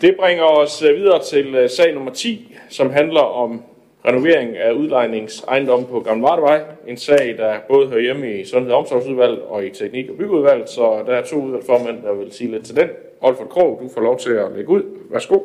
[0.00, 3.62] Det bringer os øh, videre til øh, sag nummer 10, som handler om
[4.04, 6.62] renovering af udlejningsejendommen på Gamle Vardevej.
[6.86, 10.68] En sag, der både hører hjemme i Sundhed- og Omsorgsudvalget og i Teknik- og Byggeudvalget,
[10.70, 12.88] så der er to udvalgsformænd, der vil sige lidt til den.
[13.20, 14.82] Olfert Krog, du får lov til at lægge ud.
[15.10, 15.38] Værsgo.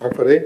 [0.00, 0.44] Tak for det.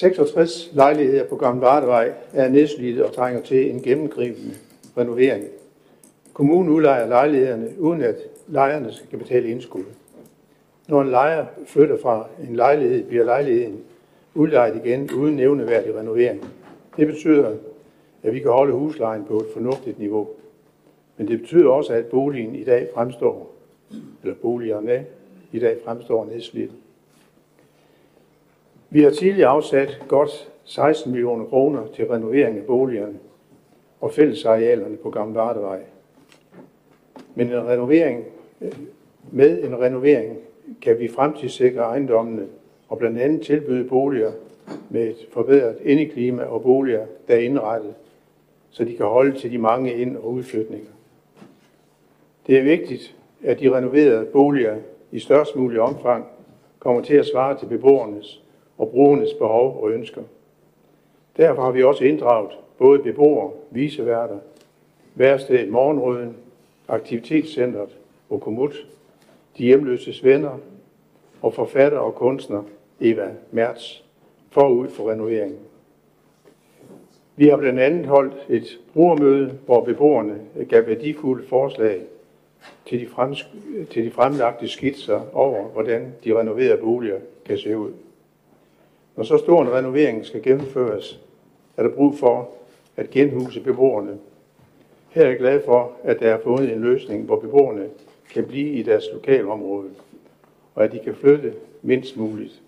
[0.00, 4.54] 66 lejligheder på Gamle Vardevej er nedslidte og trænger til en gennemgribende
[4.96, 5.44] renovering.
[6.32, 8.16] Kommunen udlejer lejlighederne, uden at
[8.48, 9.84] lejerne skal betale indskud.
[10.88, 13.80] Når en lejer flytter fra en lejlighed, bliver lejligheden
[14.34, 16.44] udlejet igen uden nævneværdig renovering.
[16.96, 17.56] Det betyder,
[18.22, 20.28] at vi kan holde huslejen på et fornuftigt niveau.
[21.16, 23.52] Men det betyder også, at boligen i dag fremstår,
[24.22, 25.04] eller boligerne
[25.52, 26.70] i dag fremstår nedslidt.
[28.92, 33.18] Vi har tidligere afsat godt 16 millioner kroner til renovering af boligerne
[34.00, 35.80] og fællesarealerne på Gamle Vardevej.
[37.34, 38.24] Men en renovering,
[38.60, 38.72] øh,
[39.32, 40.38] med en renovering
[40.82, 42.46] kan vi fremtidssikre ejendommene
[42.88, 44.32] og blandt andet tilbyde boliger
[44.88, 47.94] med et forbedret indeklima og boliger, der er indrettet,
[48.70, 50.90] så de kan holde til de mange ind- og udflytninger.
[52.46, 54.76] Det er vigtigt, at de renoverede boliger
[55.10, 56.26] i størst mulig omfang
[56.78, 58.42] kommer til at svare til beboernes
[58.80, 60.22] og brugernes behov og ønsker.
[61.36, 64.38] Derfor har vi også inddraget både beboere, viseværter,
[65.14, 66.36] værstedet Morgenrøden,
[66.88, 67.88] Aktivitetscentret
[68.30, 68.86] og Komut,
[69.58, 70.58] de hjemløses venner
[71.42, 72.62] og forfatter og kunstner
[73.00, 74.00] Eva Mertz
[74.50, 75.58] forud for renoveringen.
[77.36, 82.00] Vi har blandt andet holdt et brugermøde, hvor beboerne gav værdifulde forslag
[82.86, 83.48] til de, frems-
[83.90, 87.92] til de fremlagte skitser over, hvordan de renoverede boliger kan se ud.
[89.20, 91.20] Når så stor en renovering skal gennemføres,
[91.76, 92.50] er der brug for
[92.96, 94.18] at genhuse beboerne.
[95.10, 97.88] Her er jeg glad for, at der er fundet en løsning, hvor beboerne
[98.30, 99.90] kan blive i deres lokalområde,
[100.74, 102.62] og at de kan flytte mindst muligt.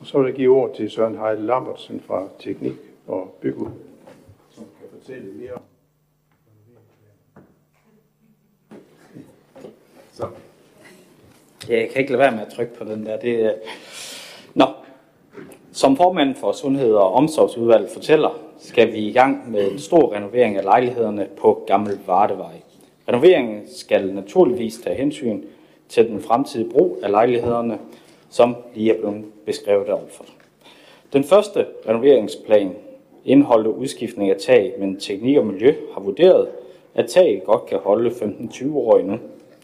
[0.00, 2.74] Og så vil jeg give ord til Søren Heide Lambertsen fra Teknik
[3.06, 3.68] og Bygge,
[4.50, 5.62] som kan fortælle mere om
[10.12, 10.28] Så.
[11.68, 13.18] Ja, jeg kan ikke lade være med at trykke på den der.
[13.18, 13.54] Det, er-
[15.76, 20.56] som formand for Sundhed- og Omsorgsudvalget fortæller, skal vi i gang med en stor renovering
[20.56, 22.54] af lejlighederne på Gammel Vardevej.
[23.08, 25.42] Renoveringen skal naturligvis tage hensyn
[25.88, 27.78] til den fremtidige brug af lejlighederne,
[28.30, 30.24] som lige er blevet beskrevet overfor.
[31.12, 32.72] Den første renoveringsplan
[33.24, 36.48] indeholdte udskiftning af tag, men teknik og miljø har vurderet,
[36.94, 39.18] at taget godt kan holde 15-20 år endnu.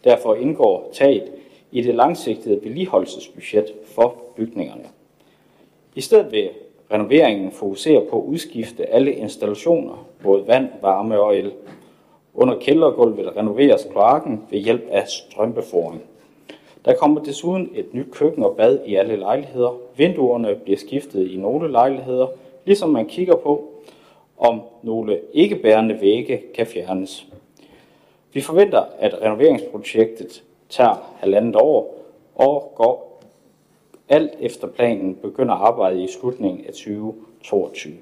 [0.05, 1.33] Derfor indgår taget
[1.73, 4.85] i det langsigtede vedligeholdelsesbudget for bygningerne.
[5.95, 6.51] I stedet vil
[6.93, 11.53] renoveringen fokusere på at udskifte alle installationer, både vand, varme og el.
[12.35, 16.03] Under kældergulvet renoveres kloakken ved hjælp af strømbeforing.
[16.85, 19.79] Der kommer desuden et nyt køkken og bad i alle lejligheder.
[19.97, 22.27] Vinduerne bliver skiftet i nogle lejligheder,
[22.65, 23.69] ligesom man kigger på,
[24.39, 27.27] om nogle ikke-bærende vægge kan fjernes.
[28.33, 31.95] Vi forventer, at renoveringsprojektet tager halvandet år
[32.35, 33.10] og går
[34.11, 37.95] alt efter planen begynder arbejdet i slutningen af 2022.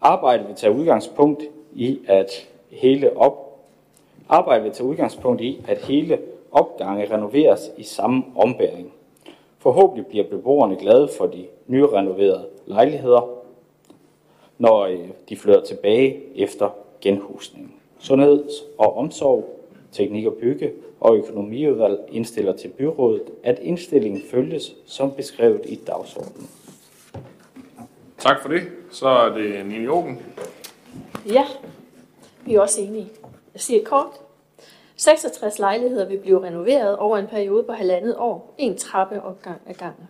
[0.00, 1.42] Arbejdet vil tage udgangspunkt
[1.74, 3.48] i, at hele op
[4.28, 6.18] Arbejdet vil tage udgangspunkt i, at hele
[6.52, 8.92] opgange renoveres i samme ombæring.
[9.58, 13.28] Forhåbentlig bliver beboerne glade for de nyrenoverede lejligheder,
[14.58, 16.70] når øh, de flytter tilbage efter
[17.00, 17.74] genhusningen.
[17.98, 19.57] Sundheds- og omsorg,
[19.92, 26.50] teknik og bygge og økonomiudvalg indstiller til byrådet, at indstillingen følges som beskrevet i dagsordenen.
[28.18, 28.62] Tak for det.
[28.90, 30.22] Så er det Nina Jogen.
[31.26, 31.44] Ja,
[32.44, 33.08] vi er også enige.
[33.54, 34.20] Jeg siger kort.
[34.96, 39.74] 66 lejligheder vil blive renoveret over en periode på halvandet år, en trappe opgang ad
[39.74, 40.08] gangen.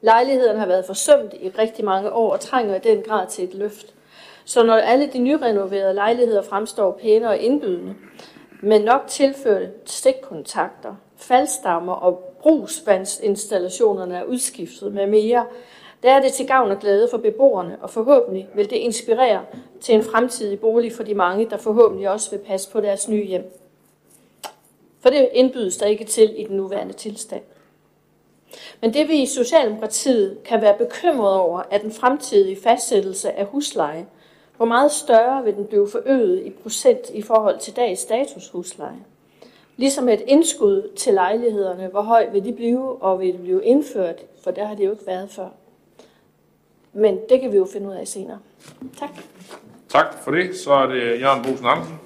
[0.00, 3.54] Lejlighederne har været forsømt i rigtig mange år og trænger i den grad til et
[3.54, 3.94] løft.
[4.44, 7.94] Så når alle de nyrenoverede lejligheder fremstår pæne og indbydende,
[8.64, 15.46] med nok tilførte stikkontakter, faldstammer og brugsvandsinstallationerne er udskiftet med mere,
[16.02, 19.44] der er det til gavn og glæde for beboerne, og forhåbentlig vil det inspirere
[19.80, 23.24] til en fremtidig bolig for de mange, der forhåbentlig også vil passe på deres nye
[23.24, 23.58] hjem.
[25.00, 27.42] For det indbydes der ikke til i den nuværende tilstand.
[28.80, 34.06] Men det vi i Socialdemokratiet kan være bekymret over, er den fremtidige fastsættelse af husleje.
[34.62, 38.98] Hvor meget større vil den blive forøget i procent i forhold til dags status husleje?
[39.76, 44.16] Ligesom et indskud til lejlighederne, hvor høj vil de blive, og vil de blive indført,
[44.44, 45.48] for der har det jo ikke været før.
[46.92, 48.38] Men det kan vi jo finde ud af senere.
[48.98, 49.10] Tak.
[49.88, 50.56] Tak for det.
[50.56, 51.98] Så er det Jørgen Bosen Andersen.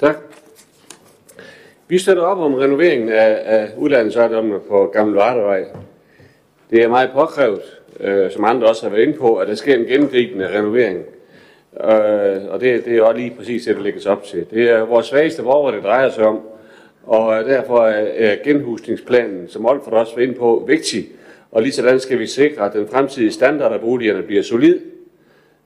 [0.00, 0.16] Tak.
[1.88, 5.64] Vi støtter op om renoveringen af, af uddannelsesejendommene på Gamle Vardevej.
[6.70, 9.74] Det er meget påkrævet, øh, som andre også har været inde på, at der sker
[9.74, 10.98] en gennemgribende renovering.
[11.84, 14.46] Øh, og det, det er også lige præcis det, der lægges op til.
[14.50, 16.40] Det er vores svageste borgere, det drejer sig om.
[17.06, 21.06] Og derfor er genhusningsplanen, som Olfert også var inde på, vigtig.
[21.52, 24.78] Og lige sådan skal vi sikre, at den fremtidige standard af boligerne bliver solid,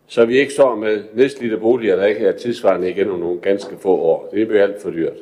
[0.07, 3.77] så vi ikke står med nedslidte boliger, der ikke er tidsvarende igen om nogle ganske
[3.81, 4.29] få år.
[4.35, 5.17] Det bliver alt for dyrt.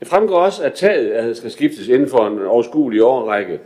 [0.00, 3.60] Det fremgår også, at taget skal skiftes inden for en overskuelig årrække.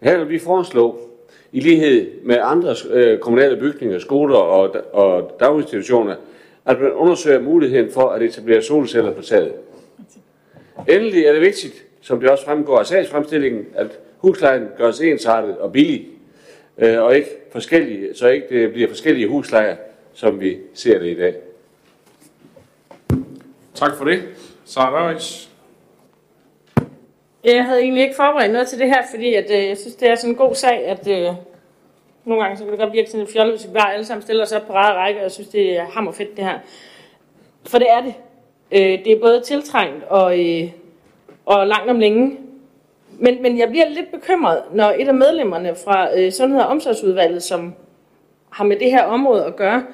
[0.00, 1.07] Her vil vi foreslå,
[1.52, 6.16] i lighed med andre øh, kommunale bygninger, skoler og, og daginstitutioner,
[6.66, 9.52] at man undersøger muligheden for at etablere solceller på taget.
[10.88, 15.72] Endelig er det vigtigt, som det også fremgår af sagsfremstillingen, at huslejen gøres ensartet og
[15.72, 16.08] billig,
[16.78, 19.76] øh, og ikke forskellige, så ikke det bliver forskellige huslejer,
[20.14, 21.34] som vi ser det i dag.
[23.74, 24.22] Tak for det.
[24.64, 25.14] Sara
[27.44, 30.10] jeg havde egentlig ikke forberedt noget til det her, fordi at, øh, jeg synes, det
[30.10, 31.34] er sådan en god sag, at øh,
[32.24, 34.22] nogle gange så kan det godt virke sådan en fjolle, hvis vi bare alle sammen
[34.22, 36.58] stiller os op på rette række, og jeg synes, det er hammerfedt det her.
[37.66, 38.14] For det er det.
[38.72, 40.70] Øh, det er både tiltrængt og, øh,
[41.46, 42.38] og langt om længe.
[43.10, 47.42] Men, men jeg bliver lidt bekymret, når et af medlemmerne fra øh, Sundhed- og Omsorgsudvalget,
[47.42, 47.74] som
[48.50, 49.84] har med det her område at gøre,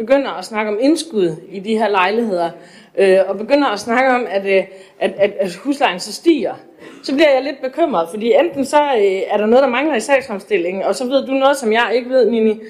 [0.00, 2.50] begynder at snakke om indskud i de her lejligheder,
[2.98, 4.64] øh, og begynder at snakke om, at, øh,
[5.00, 6.54] at, at, at huslejen så stiger,
[7.02, 10.00] så bliver jeg lidt bekymret, fordi enten så øh, er der noget, der mangler i
[10.00, 12.60] sagsomstillingen, og så ved du noget, som jeg ikke ved, Nini.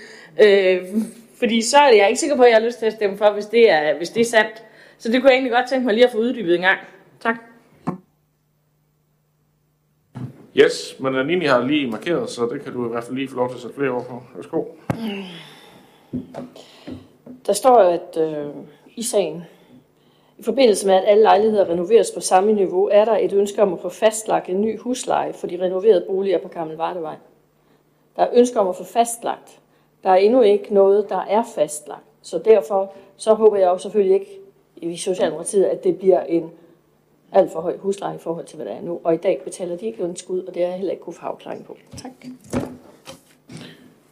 [0.42, 0.78] Øh,
[1.38, 3.30] fordi så er jeg ikke sikker på, at jeg har lyst til at stemme for,
[3.30, 4.62] hvis det er, hvis det er sandt.
[4.98, 6.78] Så det kunne jeg egentlig godt tænke mig lige at få uddybet en gang.
[7.20, 7.36] Tak.
[10.56, 13.28] Yes, men uh, Nini har lige markeret, så det kan du i hvert fald lige
[13.28, 14.22] få lov til at sætte flere ord på.
[14.34, 14.64] Værsgo.
[17.46, 18.46] Der står, at øh,
[18.96, 19.44] i sagen,
[20.38, 23.72] i forbindelse med, at alle lejligheder renoveres på samme niveau, er der et ønske om
[23.72, 27.16] at få fastlagt en ny husleje for de renoverede boliger på Gammel Vardevej.
[28.16, 29.60] Der er ønske om at få fastlagt.
[30.02, 32.04] Der er endnu ikke noget, der er fastlagt.
[32.22, 34.38] Så derfor så håber jeg jo selvfølgelig ikke
[34.76, 36.50] i Socialdemokratiet, at det bliver en
[37.32, 39.00] alt for høj husleje i forhold til, hvad der er nu.
[39.04, 41.26] Og i dag betaler de ikke indskud, og det er jeg heller ikke kunne få
[41.26, 41.76] afklaring på.
[41.96, 42.10] Tak.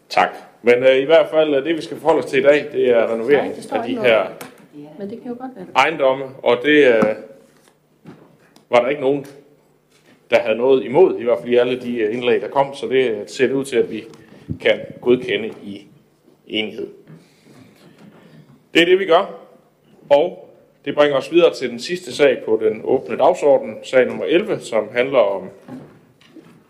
[0.09, 0.29] Tak.
[0.63, 2.91] Men uh, i hvert fald, uh, det vi skal forholde os til i dag, det
[2.91, 4.27] er renovering Nej, af de her
[4.99, 7.09] Men det kan jo godt være ejendomme, og det uh,
[8.71, 9.27] var der ikke nogen,
[10.31, 12.87] der havde noget imod, i hvert fald i alle de uh, indlæg, der kom, så
[12.87, 14.05] det ser det ud til, at vi
[14.61, 15.87] kan godkende i
[16.47, 16.89] enighed.
[18.75, 19.41] Det er det, vi gør,
[20.11, 20.55] og
[20.85, 24.61] det bringer os videre til den sidste sag på den åbne dagsorden, sag nummer 11,
[24.61, 25.49] som handler om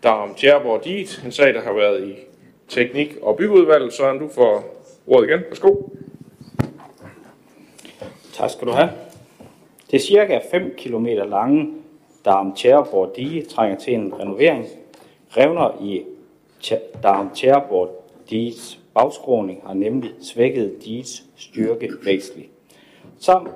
[0.03, 2.15] der om Tjerborg Diet, en sag, der har været i
[2.69, 3.93] teknik- og byggeudvalget.
[3.93, 4.63] Søren, du får
[5.07, 5.39] ordet igen.
[5.49, 5.75] Værsgo.
[8.33, 8.89] Tak skal du have.
[9.91, 11.73] Det er cirka 5 km lange
[12.25, 14.65] Darm Tjæreborg Dige trænger til en renovering.
[15.29, 16.03] Revner i
[17.03, 22.49] Darm Tjæreborg Diges bagskråning har nemlig svækket Diges styrke væsentligt.
[23.19, 23.51] Sammen,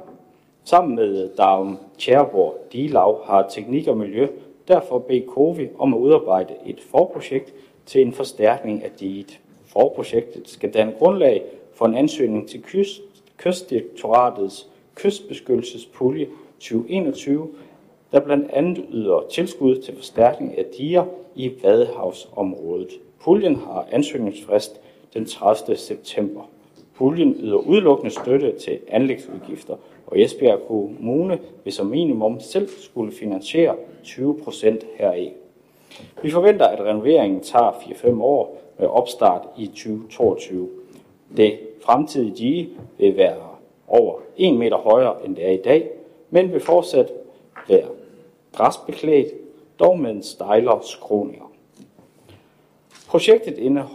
[0.63, 4.27] sammen med Darm Tjæreborg Digelag har Teknik og Miljø
[4.67, 7.53] derfor bedt Kovi om at udarbejde et forprojekt
[7.85, 9.39] til en forstærkning af diget.
[9.65, 13.01] Forprojektet skal danne grundlag for en ansøgning til kyst,
[13.37, 16.27] Kystdirektoratets kystbeskyttelsespulje
[16.59, 17.49] 2021,
[18.11, 21.05] der blandt andet yder tilskud til forstærkning af diger
[21.35, 22.89] i Vadehavsområdet.
[23.23, 24.81] Puljen har ansøgningsfrist
[25.13, 25.77] den 30.
[25.77, 26.41] september.
[26.95, 29.75] Puljen yder udelukkende støtte til anlægsudgifter,
[30.07, 35.31] og Esbjerg Kommune vil som minimum selv skulle finansiere 20 procent heraf.
[36.21, 40.69] Vi forventer, at renoveringen tager 4-5 år med opstart i 2022.
[41.37, 43.47] Det fremtidige dige vil være
[43.87, 45.89] over 1 meter højere, end det er i dag,
[46.29, 47.11] men vil fortsat
[47.67, 47.87] være
[48.51, 49.27] græsbeklædt,
[49.79, 51.51] dog med en stejlere skråninger.
[53.07, 53.85] Projektet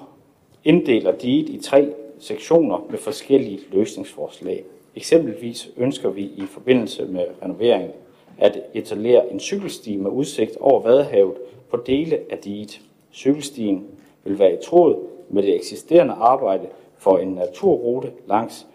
[0.64, 4.64] inddeler diget i tre sektioner med forskellige løsningsforslag.
[4.96, 7.90] Eksempelvis ønsker vi i forbindelse med renoveringen
[8.38, 11.34] at etablere en cykelsti med udsigt over Vadehavet
[11.70, 12.80] på dele af diget.
[13.12, 13.86] Cykelstien
[14.24, 18.66] vil være i tråd med det eksisterende arbejde for en naturrute langs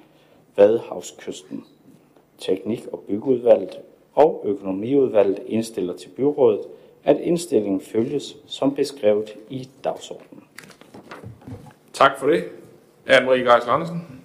[0.55, 1.65] Vadehavskysten.
[2.37, 3.79] Teknik- og byggeudvalget
[4.13, 6.61] og økonomiudvalget indstiller til byrådet,
[7.03, 10.43] at indstillingen følges som beskrevet i dagsordenen.
[11.93, 12.43] Tak for det.
[13.07, 14.22] Anne-Marie Geis Andersen.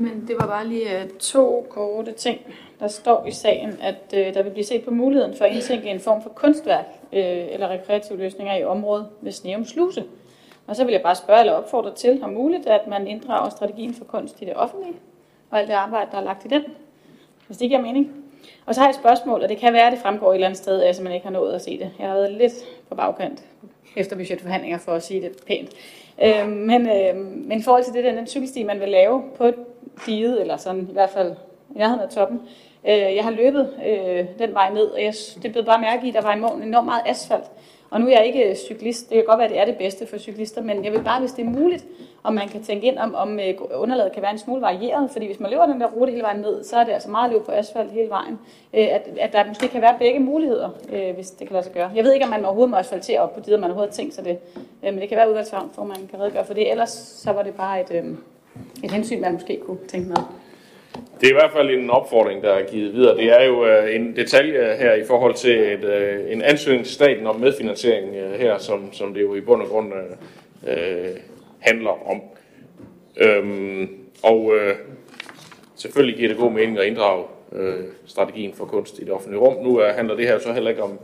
[0.00, 2.40] Men det var bare lige øh, to korte ting.
[2.80, 5.88] Der står i sagen, at øh, der vil blive set på muligheden for at indtænke
[5.88, 10.04] en form for kunstværk øh, eller rekreative løsninger i området ved Sneum Sluse.
[10.66, 13.94] Og så vil jeg bare spørge eller opfordre til, om muligt, at man inddrager strategien
[13.94, 14.94] for kunst i det offentlige,
[15.50, 16.64] og alt det arbejde, der er lagt i den,
[17.46, 18.24] hvis det giver mening.
[18.66, 20.46] Og så har jeg et spørgsmål, og det kan være, at det fremgår et eller
[20.46, 21.90] andet sted, at man ikke har nået at se det.
[21.98, 22.52] Jeg har været lidt
[22.88, 23.44] på bagkant
[23.96, 25.70] efter budgetforhandlinger, for at sige det pænt.
[26.24, 29.50] Øh, men, øh, men i forhold til det, der, den cykelsti, man vil lave på
[30.06, 31.32] diget, eller sådan i hvert fald
[31.74, 32.40] i nærheden af toppen,
[32.88, 36.08] øh, jeg har løbet øh, den vej ned, og jeg, det blev bare mærke i,
[36.08, 37.44] at der var enormt meget asfalt.
[37.90, 39.76] Og nu er jeg ikke øh, cyklist, det kan godt være, at det er det
[39.76, 41.86] bedste for cyklister, men jeg vil bare, hvis det er muligt,
[42.22, 45.26] om man kan tænke ind om, om øh, underlaget kan være en smule varieret, fordi
[45.26, 47.42] hvis man løber den der rute hele vejen ned, så er det altså meget løb
[47.42, 48.38] på asfalt hele vejen.
[48.74, 50.68] Øh, at, at der måske kan være begge muligheder,
[51.14, 51.90] hvis det kan lade sig gøre.
[51.94, 54.24] Jeg ved ikke, om man overhovedet må asfaltere op på det, man overhovedet tænkt sig
[54.24, 54.38] det,
[54.82, 56.70] men det kan være udvalgsvarmt, for man kan redegøre for det.
[56.70, 58.16] Ellers så var det bare et,
[58.84, 60.16] et hensyn, man måske kunne tænke med.
[61.20, 63.16] Det er i hvert fald en opfordring, der er givet videre.
[63.16, 66.94] Det er jo øh, en detalje her i forhold til et, øh, en ansøgning til
[66.94, 69.92] staten om medfinansiering øh, her, som, som det jo i bund og grund
[70.66, 71.10] øh, øh
[71.60, 72.22] handler om.
[73.16, 73.88] Øhm,
[74.22, 74.74] og øh,
[75.74, 77.74] selvfølgelig giver det god mening at inddrage øh,
[78.06, 79.64] strategien for kunst i det offentlige rum.
[79.64, 80.98] Nu er, handler det her så heller ikke om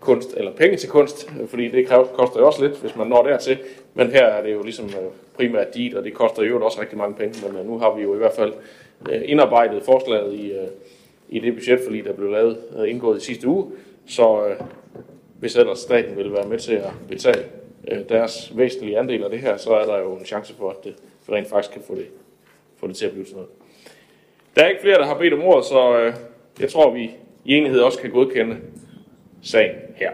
[0.00, 3.06] kunst eller penge til kunst, øh, fordi det kræver, koster jo også lidt, hvis man
[3.06, 3.58] når dertil.
[3.94, 4.90] Men her er det jo ligesom
[5.36, 7.52] primært dit, og det koster jo også rigtig mange penge.
[7.52, 8.52] Men nu har vi jo i hvert fald
[9.08, 10.68] Øh, indarbejdet forslaget i, øh,
[11.28, 13.72] i det budgetforlig, der blev lavet øh, indgået i sidste uge.
[14.06, 14.54] Så
[15.38, 17.44] hvis ellers staten vil være med til at betale
[18.08, 20.94] deres væsentlige andel af det her, så er der jo en chance for, at det
[21.32, 22.06] rent faktisk kan få det,
[22.76, 23.50] få det til at blive sådan noget.
[24.56, 26.12] Der er ikke flere, der har bedt om ordet, så
[26.60, 27.10] jeg tror, vi
[27.44, 28.56] i enighed også kan godkende
[29.42, 30.10] sagen her.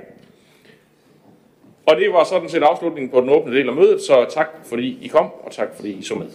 [1.87, 4.99] Og det var sådan set afslutningen på den åbne del af mødet, så tak fordi
[5.03, 6.27] I kom, og tak fordi I så med.